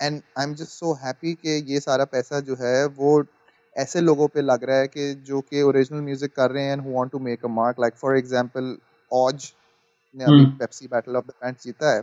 [0.00, 3.24] and I am just so happy कि ये सारा पैसा जो है वो
[3.76, 6.82] ऐसे लोगों पे लग रहा है कि जो कि ओरिजिनल म्यूज़िक कर रहे हैं and
[6.82, 8.76] who want to make a mark like for example
[9.12, 9.52] ऑज
[10.16, 12.02] ने अभी Pepsi battle of the band जीता है।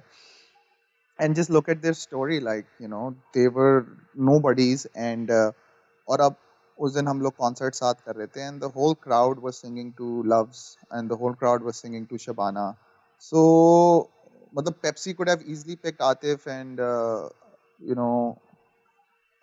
[1.21, 5.53] and just look at their story like you know they were nobodies and uh,
[6.09, 6.37] और अब
[6.87, 9.93] उस दिन हम लोग कॉन्सर्ट साथ कर रहे थे and the whole crowd was singing
[10.01, 10.61] to Loves
[10.99, 12.67] and the whole crowd was singing to Shabana
[13.31, 13.43] so
[14.59, 17.29] मतलब Pepsi could have easily picked Atif and uh,
[17.91, 18.41] you know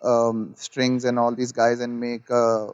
[0.02, 2.70] um, strings and all these guys and make a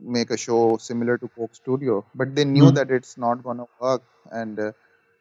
[0.00, 2.72] make a show similar to Coke Studio but they knew Hmm.
[2.72, 4.72] that it's not gonna work and uh,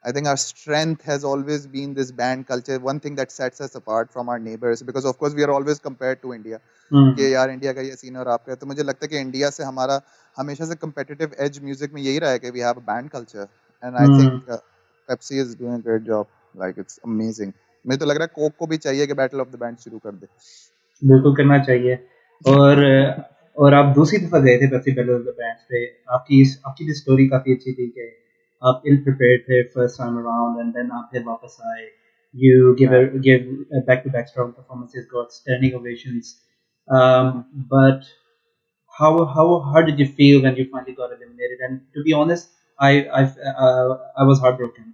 [0.03, 2.79] I think our strength has always been this band culture.
[2.79, 5.79] One thing that sets us apart from our neighbors, because of course we are always
[5.79, 6.59] compared to India.
[6.91, 9.17] हम्म। कि यार India का ये scene और आपका है। तो मुझे लगता है कि
[9.17, 10.01] इंडिया से हमारा
[10.37, 13.47] हमेशा से competitive edge म्यूजिक में यही रहा है कि we have a band culture
[13.83, 14.59] and I hmm. think uh,
[15.09, 17.51] Pepsi is doing a great job like it's amazing
[17.85, 19.97] मुझे तो लग रहा है कोक को भी चाहिए कि बैटल ऑफ द बैंड शुरू
[19.97, 20.27] कर दे
[21.01, 21.95] बिल्कुल करना चाहिए
[22.47, 22.83] और
[23.57, 26.93] और आप दूसरी दफा गए थे Pepsi battle of the bands पे आपकी आपकी भी
[26.93, 28.09] स्टोरी काफी अच्छी थी कि
[28.69, 31.87] आप इल प्रिपेयर्ड थे first time around and then आप फिर वापस आए
[32.33, 36.39] you give a give a back-to-back strong performances, got standing ovations.
[36.89, 38.03] Um, but
[38.99, 41.59] how how how did you feel when you finally got eliminated?
[41.67, 44.93] And to be honest, I I uh, I was heartbroken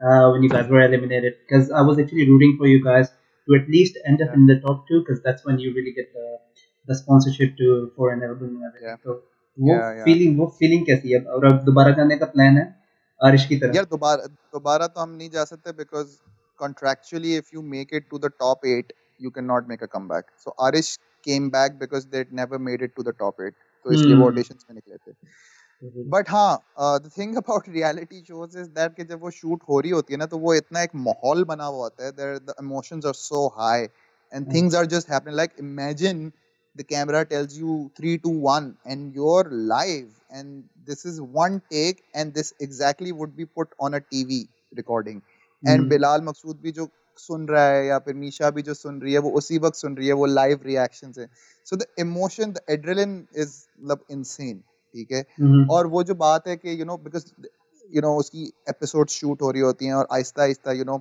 [0.00, 3.08] uh, when you guys were eliminated because I was actually rooting for you guys
[3.48, 6.12] to at least end up in the top two because that's when you really get
[6.12, 6.38] the
[6.86, 8.88] the sponsorship to for an album and everything.
[8.88, 8.96] Yeah.
[9.04, 9.22] So
[9.58, 10.04] वो Yeah, yeah.
[10.04, 12.77] feeling वो feeling कैसी है और अब दोबारा जाने का plan है
[13.21, 16.17] आरिश की तरह यार दोबारा दोबारा तो हम नहीं जा सकते because
[16.59, 18.89] contractually if you make it to the top 8
[19.25, 20.25] you cannot make a comeback.
[20.39, 20.89] So arish
[21.27, 23.53] came back because they never made it to the top 8
[23.85, 24.25] तो इसलिए वो.
[24.25, 25.13] ऑडिशंस में निकले थे।
[26.15, 29.91] बट हाँ the thing about reality shows is that कि जब वो शूट हो रही
[29.91, 33.05] होती है ना तो वो इतना एक माहौल बना हुआ होता है there the emotions
[33.05, 33.87] are so high
[34.31, 34.53] and.
[34.53, 36.31] Things are just happening like imagine
[36.79, 42.03] the camera tells you 3 2 1 and you're live and this is one take
[42.13, 44.39] and this exactly would be put on a TV
[44.81, 45.21] recording.
[45.63, 46.87] And Bilal Maqsood भी जो
[47.19, 49.95] सुन रहा है या फिर मीशा भी जो सुन रही है वो उसी वक्त सुन
[49.97, 51.27] रही है वो लाइव रिएक्शन है।
[51.67, 55.25] So the emotion the adrenaline is मतलब इनसेन ठीक है?
[55.39, 57.25] हम्म, और वो जो बात है कि you know because
[57.95, 60.97] you know उसकी एपिसोड शूट हो रही होती हैं और आहिस्ता आहिस्ता यू नो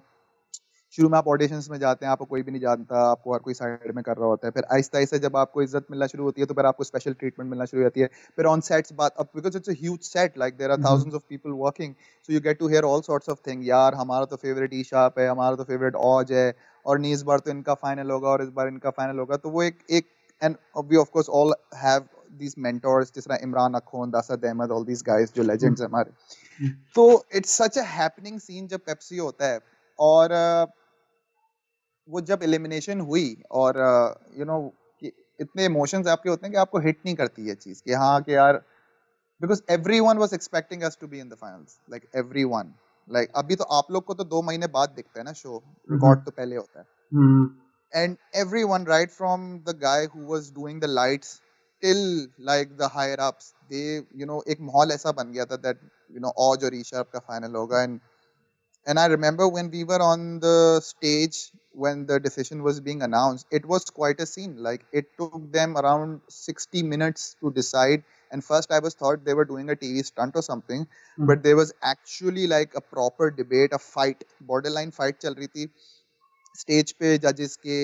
[0.97, 3.55] शुरू में आप ऑडिशंस में जाते हैं आपको कोई भी नहीं जानता आपको हर कोई
[3.55, 6.41] साइड में कर रहा होता है। फिर आहिस्ता आहिस्ता जब आपको इज़्ज़त मिलना शुरू होती
[6.41, 9.29] है तो फिर आपको स्पेशल ट्रीटमेंट मिलना शुरू होती है। फिर ऑन सेट्स बात अब
[9.35, 10.83] because it's a huge set like there are.
[10.85, 11.95] Thousands of people working
[12.29, 15.19] so you get to hear all sorts of thing यार हमारा तो फेवरेट ई शार्प
[15.19, 16.53] है हमारा तो फेवरेट ऑज है
[16.87, 19.51] और नहीं इस बार तो इनका फाइनल होगा और इस बार इनका फाइनल होगा। तो
[19.51, 20.07] वो एक एक
[20.43, 22.09] and we of course all have
[22.39, 26.11] these mentors जिस तरह इमरान अखोन दासद अहमद all these guys जो हैं हमारे।
[26.61, 29.59] हम्म, तो it's such a happening scene जब पेप्सी होता है।
[29.99, 30.33] और
[32.09, 33.77] वो जब एलिमिनेशन हुई और
[34.39, 34.75] यू नो
[35.41, 38.35] इतने इमोशंस आपके होते हैं कि आपको हिट नहीं करती ये चीज़ कि हाँ कि
[38.35, 38.63] यार
[39.41, 39.63] because
[40.01, 42.09] everyone was expecting us to be in the finals like
[42.45, 42.75] everyone
[43.09, 46.25] like अभी तो आप लोग को तो दो महीने बाद दिखता है ना शो रिकॉर्ड
[46.25, 47.51] तो पहले होता है। Hmm,
[47.93, 51.31] and everyone right from the guy who was doing the lights
[51.83, 52.03] till
[52.51, 53.85] like the higher ups they
[54.21, 55.87] you know एक माहौल ऐसा बन गया था that
[56.17, 58.01] you know औज और ईशार्प का final होगा and
[58.88, 63.48] and I remember when we were on the stage when the decision was being announced
[63.52, 68.44] it was quite a scene like it took them around 60 minutes to decide and
[68.44, 70.86] first I was thought they were doing a TV stunt or something
[71.18, 75.48] hmm, but there was actually like a proper debate a fight borderline fight चल रही
[75.48, 75.70] थी
[76.56, 77.78] stage पे जजेस के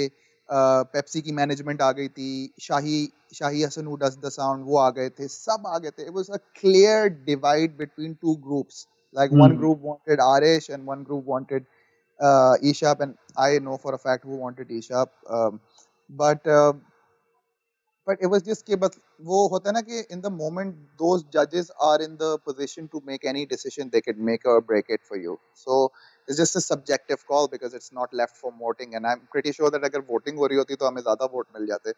[0.50, 2.98] Pepsi की management आ गई थी शाही
[3.34, 6.14] शाही Hasan who does the sound वो आ गए थे सब आ गए थे it
[6.14, 11.03] was a clear divide between two groups like one hmm, group wanted Aarish and one
[11.05, 11.67] group wanted
[12.21, 15.61] uh, Ishap and I know for a fact who wanted Ishap um,
[16.11, 16.73] but uh,
[18.07, 21.25] but it was just कि बस वो होता है ना कि in the moment those
[21.37, 25.01] judges are in the position to make any decision they could make or break it
[25.05, 25.79] for you so
[26.29, 29.71] it's just a subjective call because it's not left for voting and I'm pretty sure
[29.71, 31.95] that अगर voting हो रही होती तो हमें ज़्यादा vote मिल जाते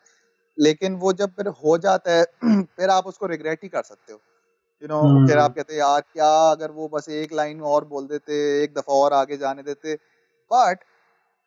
[0.58, 2.24] लेकिन वो जब फिर हो जाता है
[2.76, 4.20] फिर आप उसको रिग्रेट ही कर सकते हो
[4.83, 5.27] यू नो hmm.
[5.29, 8.95] फिर आप कहते यार क्या अगर वो बस एक लाइन और बोल देते एक दफ़ा
[8.95, 9.95] और आगे जाने देते?
[10.51, 10.85] But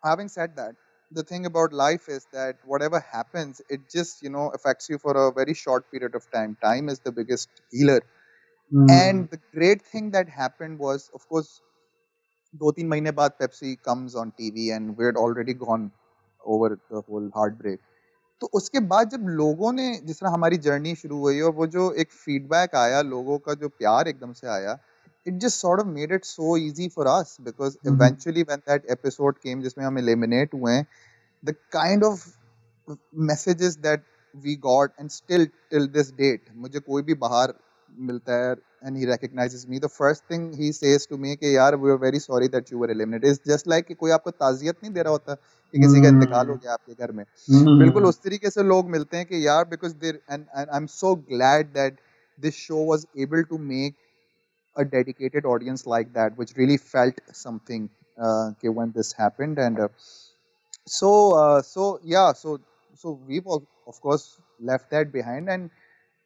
[0.04, 0.76] having set that
[1.12, 3.02] the thing about life is that whatever
[3.72, 7.00] it just you know affects you for a very short period of time time is
[7.08, 8.02] the biggest healer
[8.92, 11.62] and the great thing that happen was of course
[12.54, 15.90] दो तीन महीने बाद Pepsi comes on T and we had already gone
[16.44, 17.80] over the whole heartbreak
[18.42, 21.92] तो उसके बाद जब लोगों ने जिस तरह हमारी जर्नी शुरू हुई और वो जो
[21.94, 24.78] एक फीडबैक आया लोगों का जो प्यार एकदम से आया
[25.26, 29.38] it just sort of made it so easy for us because eventually when that episode
[29.38, 30.82] came जिसमें हम एलिमिनेट हुए
[31.44, 32.28] the kind of
[33.24, 34.04] messages that
[34.36, 37.54] we got and still till this date मुझे कोई भी बाहर
[37.91, 38.55] मिलता है
[38.89, 41.99] and he recognizes me the first thing he says to me कि यार we are
[42.05, 45.03] very sorry that you were eliminated it's just like कि कोई आपको ताजियत नहीं दे
[45.03, 47.25] रहा होता कि किसी का इंतकाल हो हम्म, गया आपके घर में
[47.79, 50.87] बिल्कुल हम्म, उस तरीके से लोग मिलते हैं कि यार because there and I am
[50.97, 52.01] so glad that
[52.39, 53.97] this show was able to make
[54.77, 57.83] a dedicated audience like that which really felt something
[58.18, 59.89] uh, okay, when this happened and uh,
[60.87, 61.11] so
[61.43, 62.59] uh, so yeah so
[62.95, 65.70] so we've all, of course left that behind and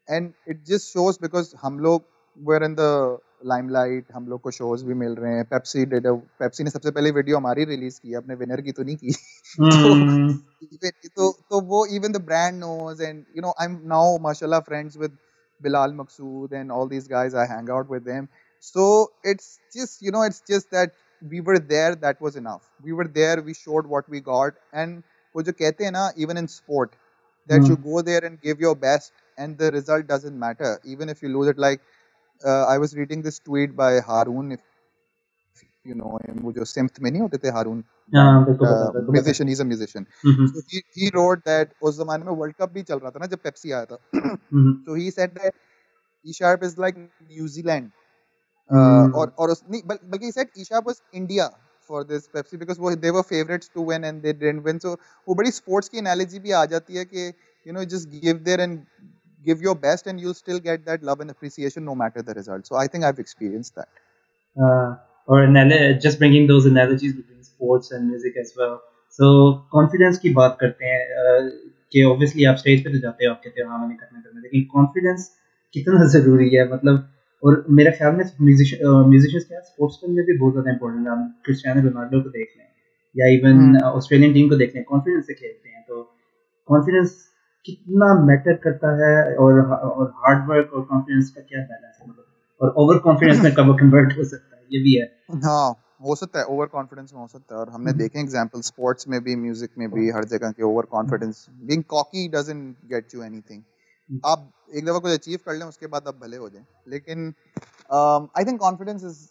[0.09, 2.03] and it just shows because हम लोग
[2.49, 6.07] were in the limelight हम लोग को shows भी मिल रहे हैं Pepsi did
[6.39, 9.11] Pepsi ने सबसे पहले वीडियो हमारी रिलीज की अपने विनर की तो नहीं की
[9.59, 10.91] तो, hmm.
[11.15, 14.97] तो तो वो even the brand knows and you know I am now माशाल्लाह friends
[14.97, 15.17] with
[15.61, 17.33] Bilal Maqsood and all these guys.
[17.33, 18.29] I hang out with them.
[18.59, 20.91] So it's just, you know, it's just that
[21.21, 21.95] we were there.
[21.95, 22.69] That was enough.
[22.83, 23.41] We were there.
[23.41, 24.53] We showed what we got.
[24.73, 25.03] And
[25.35, 26.95] वो जो कहते हैं ना, even in sport,
[27.49, 27.91] that you hmm.
[27.91, 31.48] go there and give your best and the result doesn't matter even if you lose
[31.54, 31.80] it like
[32.42, 34.60] uh, I was reading this tweet by Haroon if
[35.84, 37.84] you know him वो जो सिम्थ में नहीं होते थे हारून
[38.16, 41.44] हाँ बिल्कुल पता बिल्कुल पता musician he is a musician hmm, so he he wrote
[41.50, 43.98] that उस जमाने में वर्ल्ड कप भी चल रहा था ना जब पेप्सी आया था
[44.16, 45.54] हम्म, so he said that
[46.26, 46.96] E Sharp is like
[47.38, 47.90] New Zealand
[48.70, 51.48] uh, हम्म, और और उस नहीं बल, बल्कि he said E Sharp was India
[51.90, 54.96] for this Pepsi because वो they were favorites to win and they didn't win so
[55.28, 57.32] वो बड़ी sports की analogy भी आ जाती है कि
[57.66, 58.84] you know just give there and
[59.44, 62.66] give your best and you'll still get that love and appreciation no matter the result
[62.66, 63.88] so I think I've experienced that
[64.56, 64.96] uh,
[65.28, 65.46] or
[66.00, 68.80] just bringing those analogies between sports and music as well.
[69.18, 69.26] So
[69.74, 71.50] confidence की बात करते हैं uh,
[71.92, 74.40] कि obviously आप stage पे तो जाते हो आप कहते हो हाँ मैंने करना करना
[74.40, 75.26] लेकिन confidence
[75.74, 77.08] कितना ज़रूरी है मतलब
[77.42, 81.82] और मेरे ख्याल में म्यूजिशियंस क्या स्पोर्ट्स में भी बहुत ज़्यादा इंपॉर्टेंट है हम क्रिस्टियानो
[81.82, 82.66] रोनाल्डो को देख लें
[83.14, 86.02] या इवन ऑस्ट्रेलियन टीम को देख लें कॉन्फिडेंस से खेलते हैं तो
[86.68, 87.14] कॉन्फिडेंस
[87.65, 92.07] कितना मैटर करता है और और हार्ड वर्क और कॉन्फिडेंस का क्या बैलेंस है?
[92.07, 92.25] मतलब
[92.61, 94.61] और ओवर कॉन्फिडेंस में कब कन्वर्ट हो सकता है?
[94.71, 95.69] ये भी है। हाँ
[96.05, 99.19] हो सकता है ओवर कॉन्फिडेंस में हो सकता है। और हमने देखे एग्जांपल स्पोर्ट्स में
[99.23, 103.61] भी म्यूज़िक में भी हर जगह के overconfidence being cocky doesn't get you anything
[104.23, 107.33] आप एक दफ़ा कुछ अचीव कर लें उसके बाद आप भले हो जाएँ। लेकिन
[107.91, 109.21] I think confidence is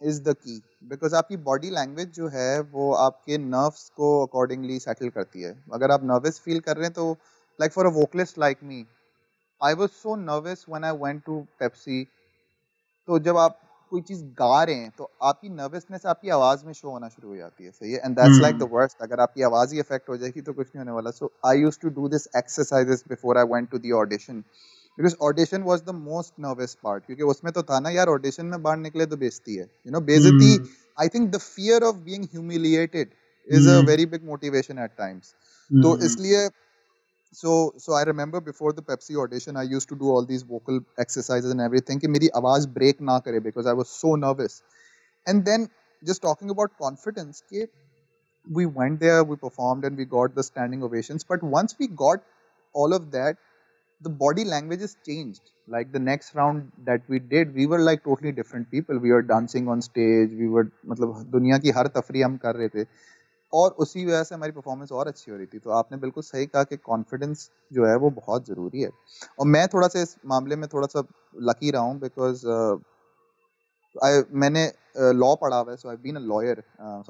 [0.00, 0.60] is the key
[0.90, 5.90] because आपकी बॉडी लैंग्वेज जो है वो आपके नर्व्स को अकॉर्डिंगली सेटल करती है। अगर
[5.90, 7.16] आप नर्वस फील कर रहे हैं तो
[7.60, 8.84] like for a vocalist like me
[9.60, 12.06] I was so nervous when I went to Pepsi
[13.08, 13.58] तो जब आप
[13.92, 17.36] कोई चीज़ गा रहे हैं तो आपकी नर्वसनेस आपकी आवाज़ में शो होना शुरू हो
[17.36, 17.98] जाती है सही है?
[17.98, 20.78] And that's like the worst अगर आपकी आवाज़ ही इफ़ेक्ट हो जाएगी तो कुछ नहीं
[20.78, 24.40] होने वाला। So I used to do this exercises before I went to the audition
[24.98, 28.62] because audition was the most nervous part क्योंकि उसमें तो था ना यार ऑडिशन में
[28.62, 30.56] बाहर निकले तो बेइज्जती है। यू नो बेइज्जती
[30.98, 33.14] I think the fear of being humiliated
[33.48, 35.34] is a very big motivation at times
[35.70, 36.48] तो इसलिए
[37.32, 40.80] so so i remember before the pepsi audition i used to do all these vocal
[40.98, 44.62] exercises and everything ki meri awaaz break na kare because i was so nervous.
[45.26, 45.70] And then
[46.04, 47.42] just talking about confidence
[48.50, 51.24] we went there we performed and we got the standing ovations.
[51.24, 52.20] But once we got
[52.74, 53.36] all of that
[54.00, 55.42] the body language has changed.
[55.68, 58.98] Like the next round that we did we were like totally different people.
[58.98, 62.72] We were dancing on stage we were matlab duniya ki har tafri hum kar rahe
[62.72, 62.86] the
[63.52, 66.46] और उसी वजह से हमारी performance और अच्छी हो रही थी। तो आपने बिल्कुल सही
[66.46, 68.90] कहा कि कॉन्फिडेंस जो है वो बहुत ज़रूरी है।
[69.38, 71.02] और मैं थोड़ा सा इस मामले में थोड़ा सा
[71.42, 72.46] लकी रहा हूँ बिकॉज़
[73.94, 74.70] आई मैंने
[75.14, 76.62] लॉ पढ़ा हुआ है so I been a lawyer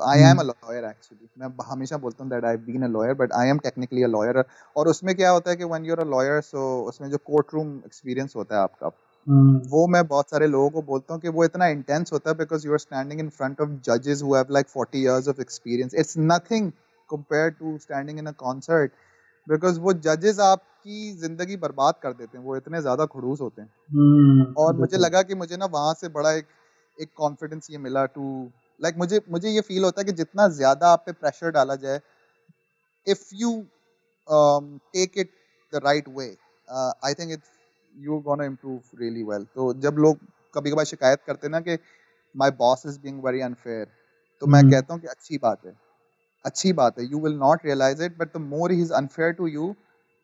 [0.02, 3.32] I am a lawyer actually मैं हमेशा बोलता हूँ that I been a lawyer but
[3.32, 4.44] I am technically a lawyer
[4.76, 7.76] और उसमें क्या होता है कि when you're a lawyer so उसमें जो कोर्ट रूम
[7.86, 8.90] एक्सपीरियंस होता है आपका.
[9.26, 12.66] वो मैं बहुत सारे लोगों को बोलता हूँ कि वो इतना इंटेंस होता है because
[12.66, 16.14] you are standing in front of जजेस who have like 40 years of experience it's
[16.18, 16.70] nothing
[17.10, 18.92] compare to standing in a concert
[19.46, 23.68] because वो जजेस आपकी ज़िंदगी बर्बाद कर देते हैं वो इतने ज़्यादा खड़ूस होते हैं।
[23.68, 24.56] Hmm.
[24.58, 26.46] और मुझे लगा कि मुझे ना वहाँ से बड़ा एक
[26.98, 28.50] एक कॉन्फिडेंस ये मिला टू
[28.80, 31.74] लाइक like, मुझे मुझे ये फील होता है कि जितना ज़्यादा आप पे प्रेशर डाला
[31.76, 32.00] जाए
[33.06, 33.52] if you
[34.28, 35.30] take it
[35.72, 36.26] the right way
[37.04, 37.50] I think it's
[37.95, 40.19] you gonna improve really well तो जब लोग
[40.55, 41.77] कभी कभार शिकायत करते ना कि
[42.35, 43.85] my boss is being very unfair
[44.41, 44.71] तो मैं hmm.
[44.71, 45.73] कहता हूँ कि अच्छी बात है
[46.45, 49.47] अच्छी बात है you will not realise it but the more he is unfair to
[49.47, 49.75] you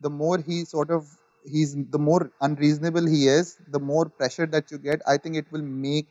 [0.02, 4.72] the more he sort of he's the more unreasonable he is the more pressure that
[4.72, 6.08] you get i think it will make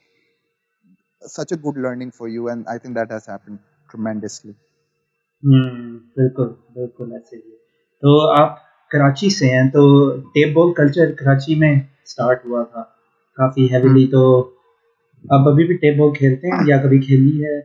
[1.23, 3.59] such a good learning for you and i think that has happened
[3.89, 4.55] tremendously
[5.43, 7.53] हम्म बिल्कुल बिल्कुल ऐसे ही
[8.03, 8.59] तो आप
[8.92, 9.86] कराची से हैं तो
[10.36, 12.82] tape ball culture Karachi में start हुआ था
[13.38, 14.54] काफ़ी हैवीली हम्म। तो
[15.26, 17.58] आप अभी भी टेप बॉल खेलते हैं या कभी खेली है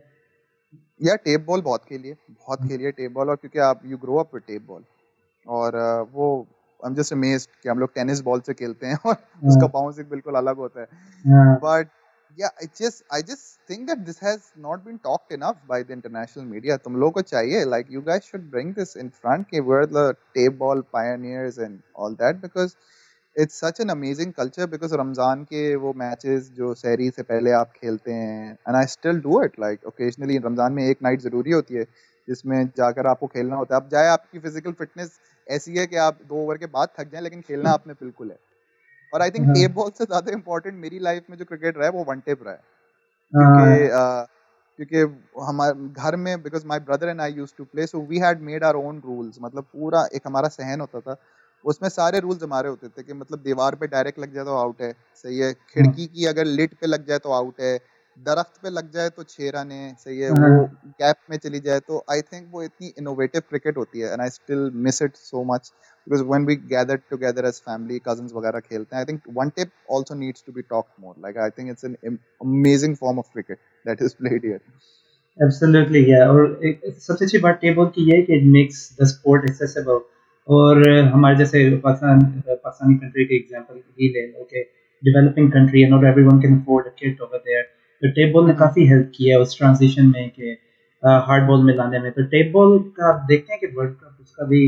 [1.01, 3.97] या टेप बॉल बहुत खेली है बहुत खेली है टेप बॉल और क्योंकि आप you
[3.97, 4.83] grow up with tape ball
[5.45, 5.77] और
[6.13, 6.27] वो
[6.79, 9.67] आई एम जस्ट अमेज्ड कि हम लोग टेनिस बॉल से खेलते हैं और हाँ। उसका
[9.69, 11.87] बाउंसिंग बिल्कुल अलग होता है but
[12.37, 15.93] yeah i just i just think that this has not been talked enough by the
[15.93, 19.85] international media tum logo chahiye like you guys should bring this in front ke we're
[19.97, 20.05] the
[20.37, 22.75] table pioneers and all that because
[23.35, 27.71] it's such an amazing culture because Ramzan के वो matches जो सहरी से पहले आप
[27.75, 31.75] खेलते हैं and I still do it like occasionally Ramzan में एक नाइट ज़रूरी होती
[31.75, 31.83] है
[32.27, 36.19] जिसमें जाकर आपको खेलना होता है अब जाए आपकी फ़िज़िकल फिटनेस ऐसी है कि आप
[36.27, 38.37] दो ओवर के बाद थक जाएँ लेकिन खेलना आपने बिल्कुल है
[39.13, 41.91] और आई थिंक टेप बॉल से ज़्यादा इंपॉर्टेंट मेरी लाइफ में जो क्रिकेट रहा है
[41.93, 42.61] वो वन टेप रहा है।
[43.33, 44.25] क्योंकि हाँ।
[44.79, 48.41] क्योंकि हमारे घर में because my brother and I use to play so we had
[48.41, 51.15] made our own rules मतलब पूरा एक हमारा सहन होता था।
[51.65, 54.81] उसमें सारे रूल्स हमारे होते थे कि मतलब दीवार पे डायरेक्ट लग जाए तो आउट
[54.81, 57.77] है सही है। खिड़की की अगर लिट पे लग जाए तो आउट है।
[58.17, 61.59] दरख्त पे लग जाए तो छह रन है सही है। वो गैप हाँ। में चली
[61.59, 65.15] जाए तो आई थिंक वो इतनी इनोवेटिव क्रिकेट होती है and I still miss it
[65.17, 65.71] so much
[66.05, 70.15] because when we gather together as family cousins wagara khelte i think one tip also
[70.23, 71.15] needs to be talked more.
[71.25, 74.61] Like i think it's an amazing form of cricket that is played here.
[75.39, 76.33] Absolutely yeah.
[76.33, 76.41] or
[77.05, 80.01] sabse achhi baat tape ball ki ye hai it makes the sport accessible.
[80.47, 84.63] और uh, हमारे जैसे Pakistan uh, Pakistani country के example ही ले okay
[85.07, 87.61] developing country and not everyone can afford a kit over there
[88.01, 88.67] तो tape ball ने mm-hmm.
[88.67, 90.49] काफी help किया उस ट्रांजिशन में के
[91.27, 92.11] हार्ड बॉल में लाने में.
[92.11, 94.61] तो टेप बॉल का देखते हैं कि वर्ल्ड कप उसका भी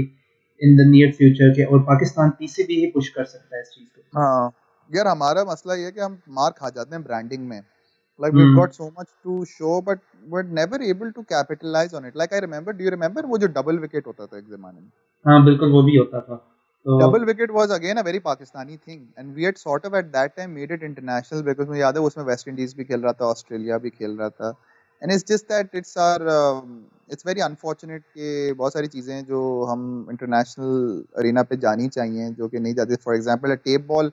[0.65, 3.87] इन द नियर फ्यूचर के और पाकिस्तान पीसीबी ही पुश कर सकता है इस चीज़
[3.95, 4.51] को हाँ
[4.95, 7.61] यार हमारा मसला ये है कि हम मार खा जाते हैं ब्रांडिंग में
[8.19, 9.99] Like we've hmm got so much to show, but
[10.29, 12.15] we're never able to capitalize on it.
[12.15, 14.91] Like I remember, do you remember वो जो double wicket होता था एक जमाने में?
[15.27, 16.35] हाँ बिल्कुल वो भी होता था
[16.87, 20.13] तो Double wicket was again a very Pakistani thing, and we had sort of at
[20.13, 23.13] that time made it international because मुझे याद है उसमें वेस्ट इंडीज भी खेल रहा
[23.13, 24.53] था, ऑस्ट्रेलिया भी खेल रहा था,
[25.01, 26.27] and it's just that it's our
[27.11, 32.47] it's very unfortunate कि बहुत सारी चीज़ें जो हम इंटरनेशनल अरिना पे जानी चाहिए, जो
[32.47, 34.11] कि नहीं जाती। For example tape ball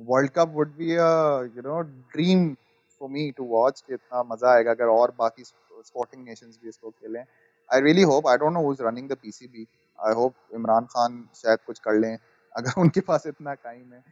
[0.00, 2.52] world cup would be you know dream
[3.00, 6.90] for me to watch कि इतना मज़ा आएगा अगर और बाकी स्पोर्टिंग नेशंस भी इसको
[6.90, 9.66] खेलें। I really hope I don't know is running the B
[9.98, 12.16] I hope Imran Khan शायद कुछ कर लें,
[12.52, 14.02] अगर उनके पास इतना टाइम है।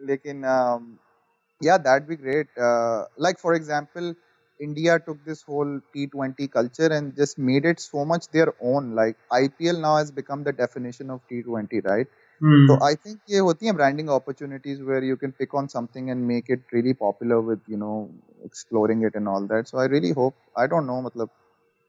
[0.00, 0.44] लेकिन
[1.60, 2.48] या that be great
[3.20, 4.14] like for example
[4.59, 8.95] India took this whole T20 culture and just made it so much their own.
[8.95, 12.07] Like IPL now has become the definition of T20, right?
[12.41, 16.09] So hmm I think ये होती हैं branding opportunities where you can pick on something
[16.09, 18.09] and make it really popular with you know
[18.43, 19.67] exploring it and all that.
[19.67, 21.29] So I really hope I don't know मतलब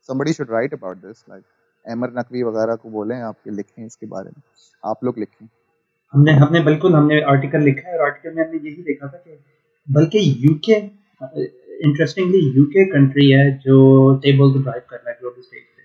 [0.09, 1.45] somebody should write about this like
[1.93, 4.43] अमर नकवी वगैरह को बोलें आपके लिखें इसके बारे में
[4.91, 5.47] आप लोग लिखें
[6.15, 9.39] हमने हमने बिल्कुल हमने आर्टिकल लिखा है और आर्टिकल में हमने यही देखा था कि
[9.97, 10.81] बल्कि यूके
[11.86, 15.78] इंटरेस्टिंगली यूके कंट्री है जो टेबल को ड्राइव कर रहा है ग्लोबल स्टेज पे।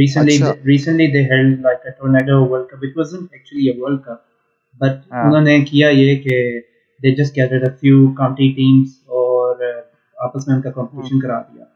[0.00, 3.98] Recently अच्छा। recently they held like a tornado world cup it wasn't actually a world
[4.04, 4.20] cup
[4.82, 6.62] but हाँ। उन्होंने किया ये कि
[7.00, 9.82] they just gathered a few county teams और uh,
[10.22, 11.66] आपस में उनका हम्म। कंपटीशन करा दिया।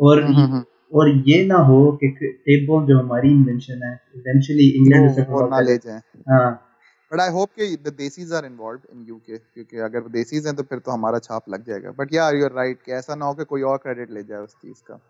[0.00, 4.68] और हम्म हम्म, हम्म। और ये ना हो कि टेबल जो हमारी इन्वेंशन है इवेंचुअली
[4.68, 6.67] इंग्लैंड वो उसे ना ले जाएँ हाँ।
[7.12, 10.62] बट आई होप कि the desis are involve in UK क्योंकि अगर देसीज हैं तो
[10.62, 13.34] फिर तो हमारा छाप लग जाएगा। बट यार यू आर राइट कि ऐसा ना हो
[13.34, 15.00] कि कोई और क्रेडिट ले जाए उस चीज़ का।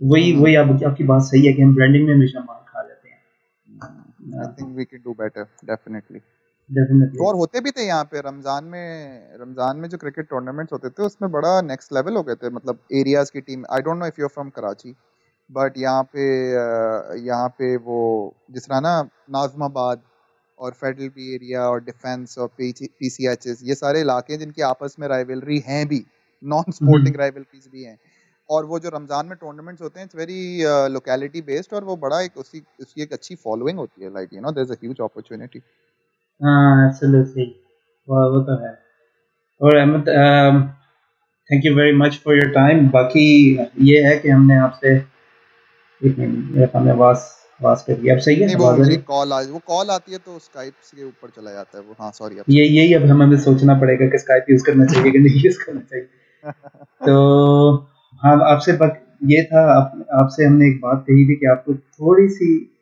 [0.00, 3.08] वही वही आप, आपकी बात सही है कि हम ब्रांडिंग में हमेशा मार खा जाते
[4.38, 6.18] I think we can do better definitely
[6.70, 10.90] definitely और होते भी थे यहाँ पे रमज़ान में रमज़ान में जो क्रिकेट टूर्नामेंट्स होते
[10.90, 14.06] थे उसमें बड़ा नेक्स्ट लेवल हो गए थे। मतलब एरियाज़ की team I don't know
[14.06, 14.94] if you are from Karachi
[15.50, 16.26] but यहाँ पे
[17.26, 17.98] यहाँ पे वो
[18.50, 20.02] जिस तरह ना नाजमाबाद
[20.60, 24.40] और फेडरल बी एरिया और डिफेंस और पी सी एच एस ये सारे इलाके हैं
[24.40, 26.04] जिनकी आपस में राइवलरी हैं भी
[26.42, 27.98] नॉन स्पोर्टिंग राइवलरीज भी हैं।
[28.48, 30.38] और वो जो रमज़ान में टूर्नामेंट्स होते हैं इट्स वेरी
[30.92, 34.40] लोकेलिटी बेस्ड और वो बड़ा एक उसकी उसकी एक अच्छी फॉलोइंग होती है like you
[34.40, 35.62] know there is a huge opportunity
[36.40, 37.44] हाँ एब्सोल्युटली
[38.08, 38.72] वो वो तो है।
[39.60, 40.08] और Ahmed
[41.50, 43.24] thank you very much for your time बाकी
[43.84, 47.28] ये है कि हमने आपसे एक मिनट मेरे सामने आवाज़
[47.66, 50.18] आवाज़ कर दिया अब सही है वो रही मेरी कॉल आ वो कॉल आती है
[50.18, 53.36] तो स्काइप के ऊपर चला जाता है वो। हाँ सॉरी अब ये यही अब हमें
[53.36, 56.06] सोचना पड़ेगा कि स्काइप यूज़ करना चाहिए कि नहीं यूज़ करना चाहिए।
[57.06, 57.74] तो
[58.12, 58.72] हाँ आपसे
[59.24, 62.76] ये था आप, आपसे हमने एक बात कही थी कि आपको थोड़ी सी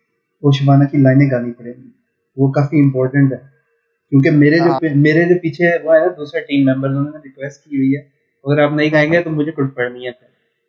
[0.44, 1.94] ओशबाना की लाइनें गानी पड़ेंगी।
[2.38, 3.52] वो काफ़ी इम्पोर्टेंट है।
[4.10, 7.70] क्योंकि मेरे जो हाँ। मेरे जो पीछे वो है ना दूसरे टीम मेंबर्स उन्होंने रिक्वेस्ट
[7.70, 8.00] की हुई है।
[8.48, 10.18] अगर आप नहीं गाएँगे तो मुझे कुछ पड़नी है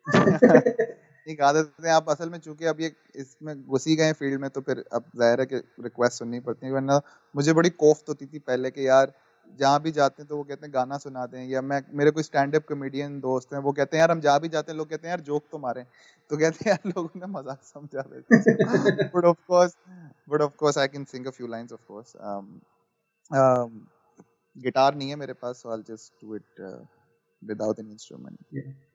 [1.20, 4.40] फिर नहीं गा देते हैं। आप असल में चूँकि अब ये इसमें घुस गए फ़ील्ड
[4.40, 7.00] में तो फिर अब ज़ाहिर है कि रिक्वेस्ट सुननी पड़ती है, वरना
[7.34, 9.12] मुझे बड़ी कोफ्त होती थी पहले कि यार
[9.58, 12.22] जहाँ भी जाते हैं तो वो कहते हैं गाना सुना दें, या मैं, मेरे कोई
[12.22, 14.88] स्टैंड अप कॉमेडियन दोस्त हैं, वो कहते हैं, यार हम जहाँ भी जाते हैं। लोग
[14.88, 15.84] कहते हैं, यार जोक तो मारें।
[16.30, 18.02] तो कहते हैं, यार लोगों ने मज़ाक समझा
[19.14, 19.76] but of course
[20.28, 22.12] but of course I can sing a few lines of course
[24.56, 26.60] guitar नहीं है मेरे पास so I just do it
[27.42, 28.38] without an instrument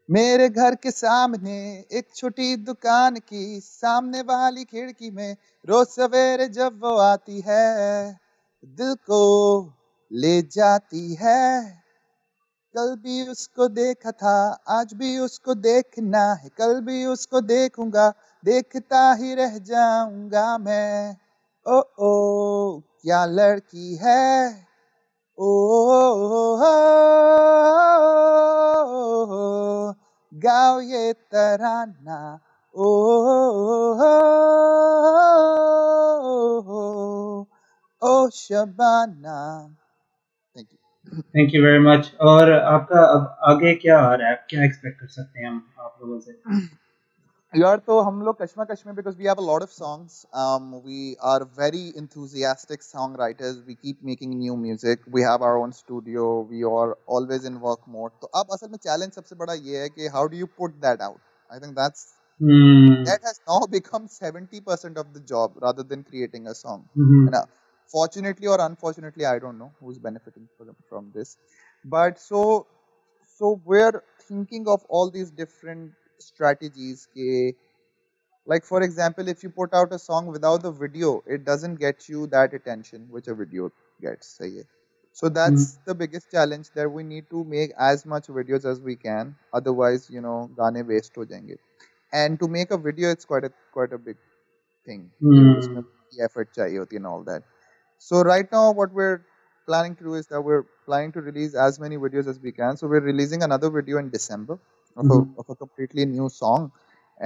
[0.10, 5.36] मेरे घर के सामने एक छोटी दुकान की सामने वाली खिड़की में
[5.68, 8.20] रोज सवेरे जब वो आती है,
[8.64, 9.74] दिल को
[10.12, 11.64] ले जाती है।
[12.76, 19.14] कल भी उसको देखा था, आज भी उसको देखना है। कल भी उसको देखूँगा, देखता
[19.14, 21.18] ही रह जाऊँगा मैं।
[21.66, 24.65] ओ ओ, क्या लड़की है?
[25.39, 25.51] ओ,
[25.91, 26.55] ओ,
[29.33, 29.93] ओ,
[30.33, 32.19] गाओ ये तराना
[32.75, 32.89] ओ,
[36.25, 37.47] ओ, ओ,
[38.03, 39.39] ओ Shabana
[40.57, 44.65] thank you thank you very much और आपका अब आगे क्या आ रहा है क्या
[44.65, 46.33] एक्सपेक्ट कर सकते हैं हम आप लोगों से
[47.57, 51.17] यार तो हम लोग कश्मकश में because we have a lot of songs um, we
[51.31, 56.63] are very enthusiastic songwriters we keep making new music we have our own studio we
[56.71, 60.11] are always in work mode तो अब असल में चैलेंज सबसे बड़ा ये है कि
[60.17, 61.21] how do you put that out
[61.57, 62.07] I think that's
[62.43, 67.27] hmm that has now become 70% of the job rather than creating a song hmm
[67.27, 67.47] and uh,
[67.95, 71.37] fortunately or unfortunately i don't know who's benefiting from, from this
[71.85, 72.67] but so
[73.39, 77.56] so we're thinking of all these different strategies ke,
[78.46, 82.08] like for example if you put out a song without the video it doesn't get
[82.10, 84.40] you that attention which a video gets
[85.14, 85.84] so that's mm-hmm.
[85.86, 90.10] the biggest challenge that we need to make as much videos as we can otherwise
[90.10, 91.58] you know gaane waste ho jayenge
[92.22, 94.18] and to make a video it's quite a quite a big
[94.86, 95.12] thing.
[95.22, 95.80] Mm-hmm.
[96.24, 97.44] effort chahiye and all that.
[97.98, 99.26] So right now what we're
[99.66, 102.78] planning to do is that we're planning to release as many videos as we can.
[102.78, 104.60] So we're releasing another video in december.
[104.98, 105.16] Of, Mhm.
[105.16, 106.72] a, of a completely new song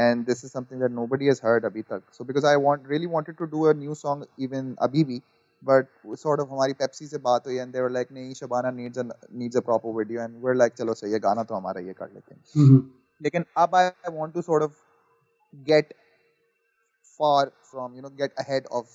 [0.03, 3.07] and this is something that nobody has heard abhi tak so because I want really
[3.17, 5.21] wanted to do a new song even abhi bhi
[5.63, 5.87] but
[6.23, 9.05] sort of हमारी Pepsi से बात हुई and they were like नहीं Shabana needs a
[9.43, 12.11] needs a proper video and we're like चलो सही है गाना तो हमारा ये कर
[12.13, 12.79] लेते हैं Mhm.
[13.21, 14.77] लेकिन अब I, I want to sort of
[15.71, 15.91] get
[17.19, 18.87] far from you know get ahead of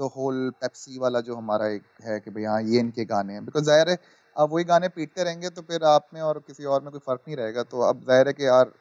[0.00, 3.44] the whole Pepsi वाला जो हमारा एक है कि भाई हाँ ये इनके गाने हैं
[3.44, 3.96] बिकॉज़ ज़ाहिर है
[4.36, 7.20] अब वही गाने पीटते रहेंगे तो फिर आप में और किसी और में कोई फ़र्क
[7.28, 8.72] नहीं रहेगा। तो अब ज़ाहिर है कि यार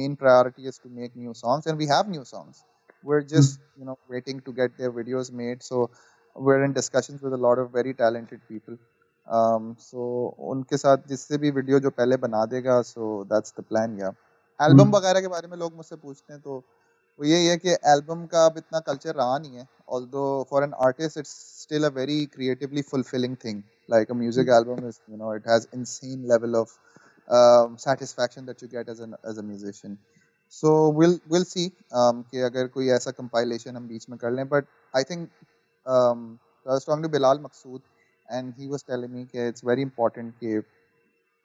[0.00, 2.64] main priority is to make new songs and we have new songs
[3.04, 5.62] we're just you know waiting to get their videos made.
[5.62, 5.90] So
[6.36, 8.76] we're in discussions with a lot of very talented people.
[9.26, 10.08] Um, so
[10.50, 14.12] उनके साथ जिससे भी video जो पहले बना देगा so that's the plan yeah.
[14.60, 14.96] Album hmm.
[14.96, 16.62] वगैरह के बारे में लोग मुझसे पूछते हैं तो
[17.20, 19.66] वो यही है कि एल्बम का अब इतना कल्चर रहा नहीं है
[20.12, 21.30] although for an artist it's
[21.62, 25.66] still a very creatively fulfilling thing like a music album is you know it has
[25.74, 26.72] insane level of
[27.80, 29.98] satisfaction that you get as as a musician
[30.54, 34.66] so will will see कि अगर कोई ऐसा compilation हम बीच में कर लें but
[34.94, 35.28] I think
[35.86, 37.80] strongly Bilal Maqsood
[38.28, 40.60] and he was telling me कि it's very important कि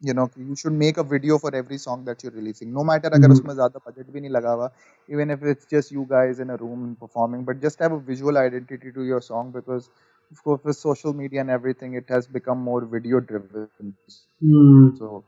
[0.09, 3.11] you know you should make a video for every song that you're releasing no matter
[3.19, 3.37] अगर Mhm.
[3.37, 4.71] उसमें ज़्यादा budget भी नहीं लगा हुआ
[5.17, 8.39] even if it's just you guys in a room performing but just have a visual
[8.45, 9.91] identity to your song because
[10.37, 13.95] of course with social media and everything it has become more video driven
[14.41, 15.01] Hmm.
[15.01, 15.25] so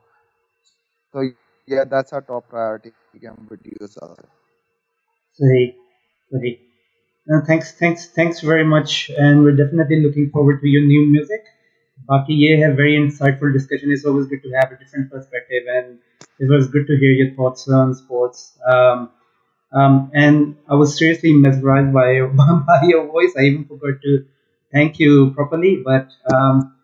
[1.12, 1.22] so
[1.66, 4.32] yeah that's our top priority कि हम videos आ रहे हैं।
[5.38, 5.64] Sahi,
[6.32, 6.50] sahi.
[7.26, 11.44] No, thanks, thanks, thanks very much, and we're definitely looking forward to your new music.
[12.08, 13.90] Baki, ye have very insightful discussion.
[13.92, 15.98] It's always good to have a different perspective, and
[16.38, 18.58] it was good to hear your thoughts on sports.
[18.66, 19.10] Um,
[19.72, 23.32] um, and I was seriously mesmerized by your, by your voice.
[23.38, 24.26] I even forgot to
[24.72, 26.74] thank you properly, but um,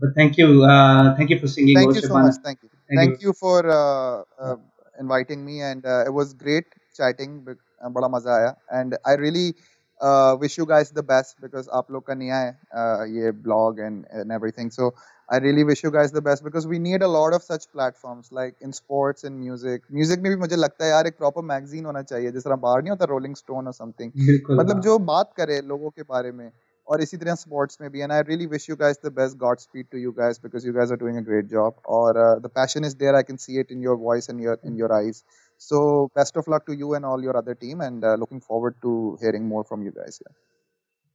[0.00, 1.80] but thank you, uh, thank you for singing.
[1.80, 2.18] Thank Oh, you so Shabana.
[2.18, 2.36] much.
[2.42, 2.70] Thank you.
[2.88, 3.20] Thank Thank you.
[3.20, 4.56] you for uh, uh,
[5.00, 6.64] inviting me, and uh, it was great
[6.96, 7.44] chatting.
[7.44, 9.54] bec- uh, बड़ा मजा आया, and I really
[10.00, 13.78] uh, wish you guys the best because आप लोग का नया है uh, ये blog
[13.88, 14.70] and and everything.
[14.70, 14.90] So
[15.28, 18.32] I really wish you guys the best because we need a lot of such platforms
[18.32, 19.88] like in sports and music.
[20.00, 22.82] Music में भी मुझे लगता है यार एक proper magazine होना चाहिए जिस तरह बाहर
[22.82, 24.12] नहीं होता Rolling Stone or something.
[24.26, 24.82] बिल्कुल मतलब हाँ.
[24.82, 26.50] जो बात करे लोगों के बारे में
[26.88, 29.86] और इसी तरह स्पोर्ट्स में भी and I really wish you guys the best godspeed
[29.92, 32.94] to you guys because you guys are doing a great job और the passion is
[33.02, 35.22] there I can see it in your voice and your in your eyes
[35.59, 38.75] so best of luck to you and all your other team and uh, looking forward
[38.81, 40.33] to hearing more from you guys yeah.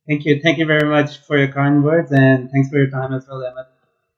[0.09, 0.40] Thank you.
[0.42, 3.42] Thank you very much for your kind words and thanks for your time as well,
[3.42, 3.66] Ahmed.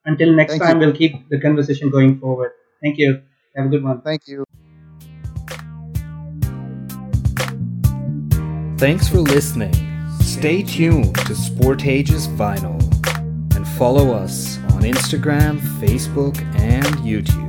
[0.05, 0.87] Until next Thank time, you.
[0.89, 2.53] we'll keep the conversation going forward.
[2.83, 3.23] Thank you.
[3.57, 4.01] Have a good one.
[4.03, 4.45] thank you
[8.79, 9.73] Thanks for listening.
[10.21, 12.77] Stay tuned to Sportage's Vinyl
[13.57, 17.46] and follow us on Instagram, Facebook, and YouTube.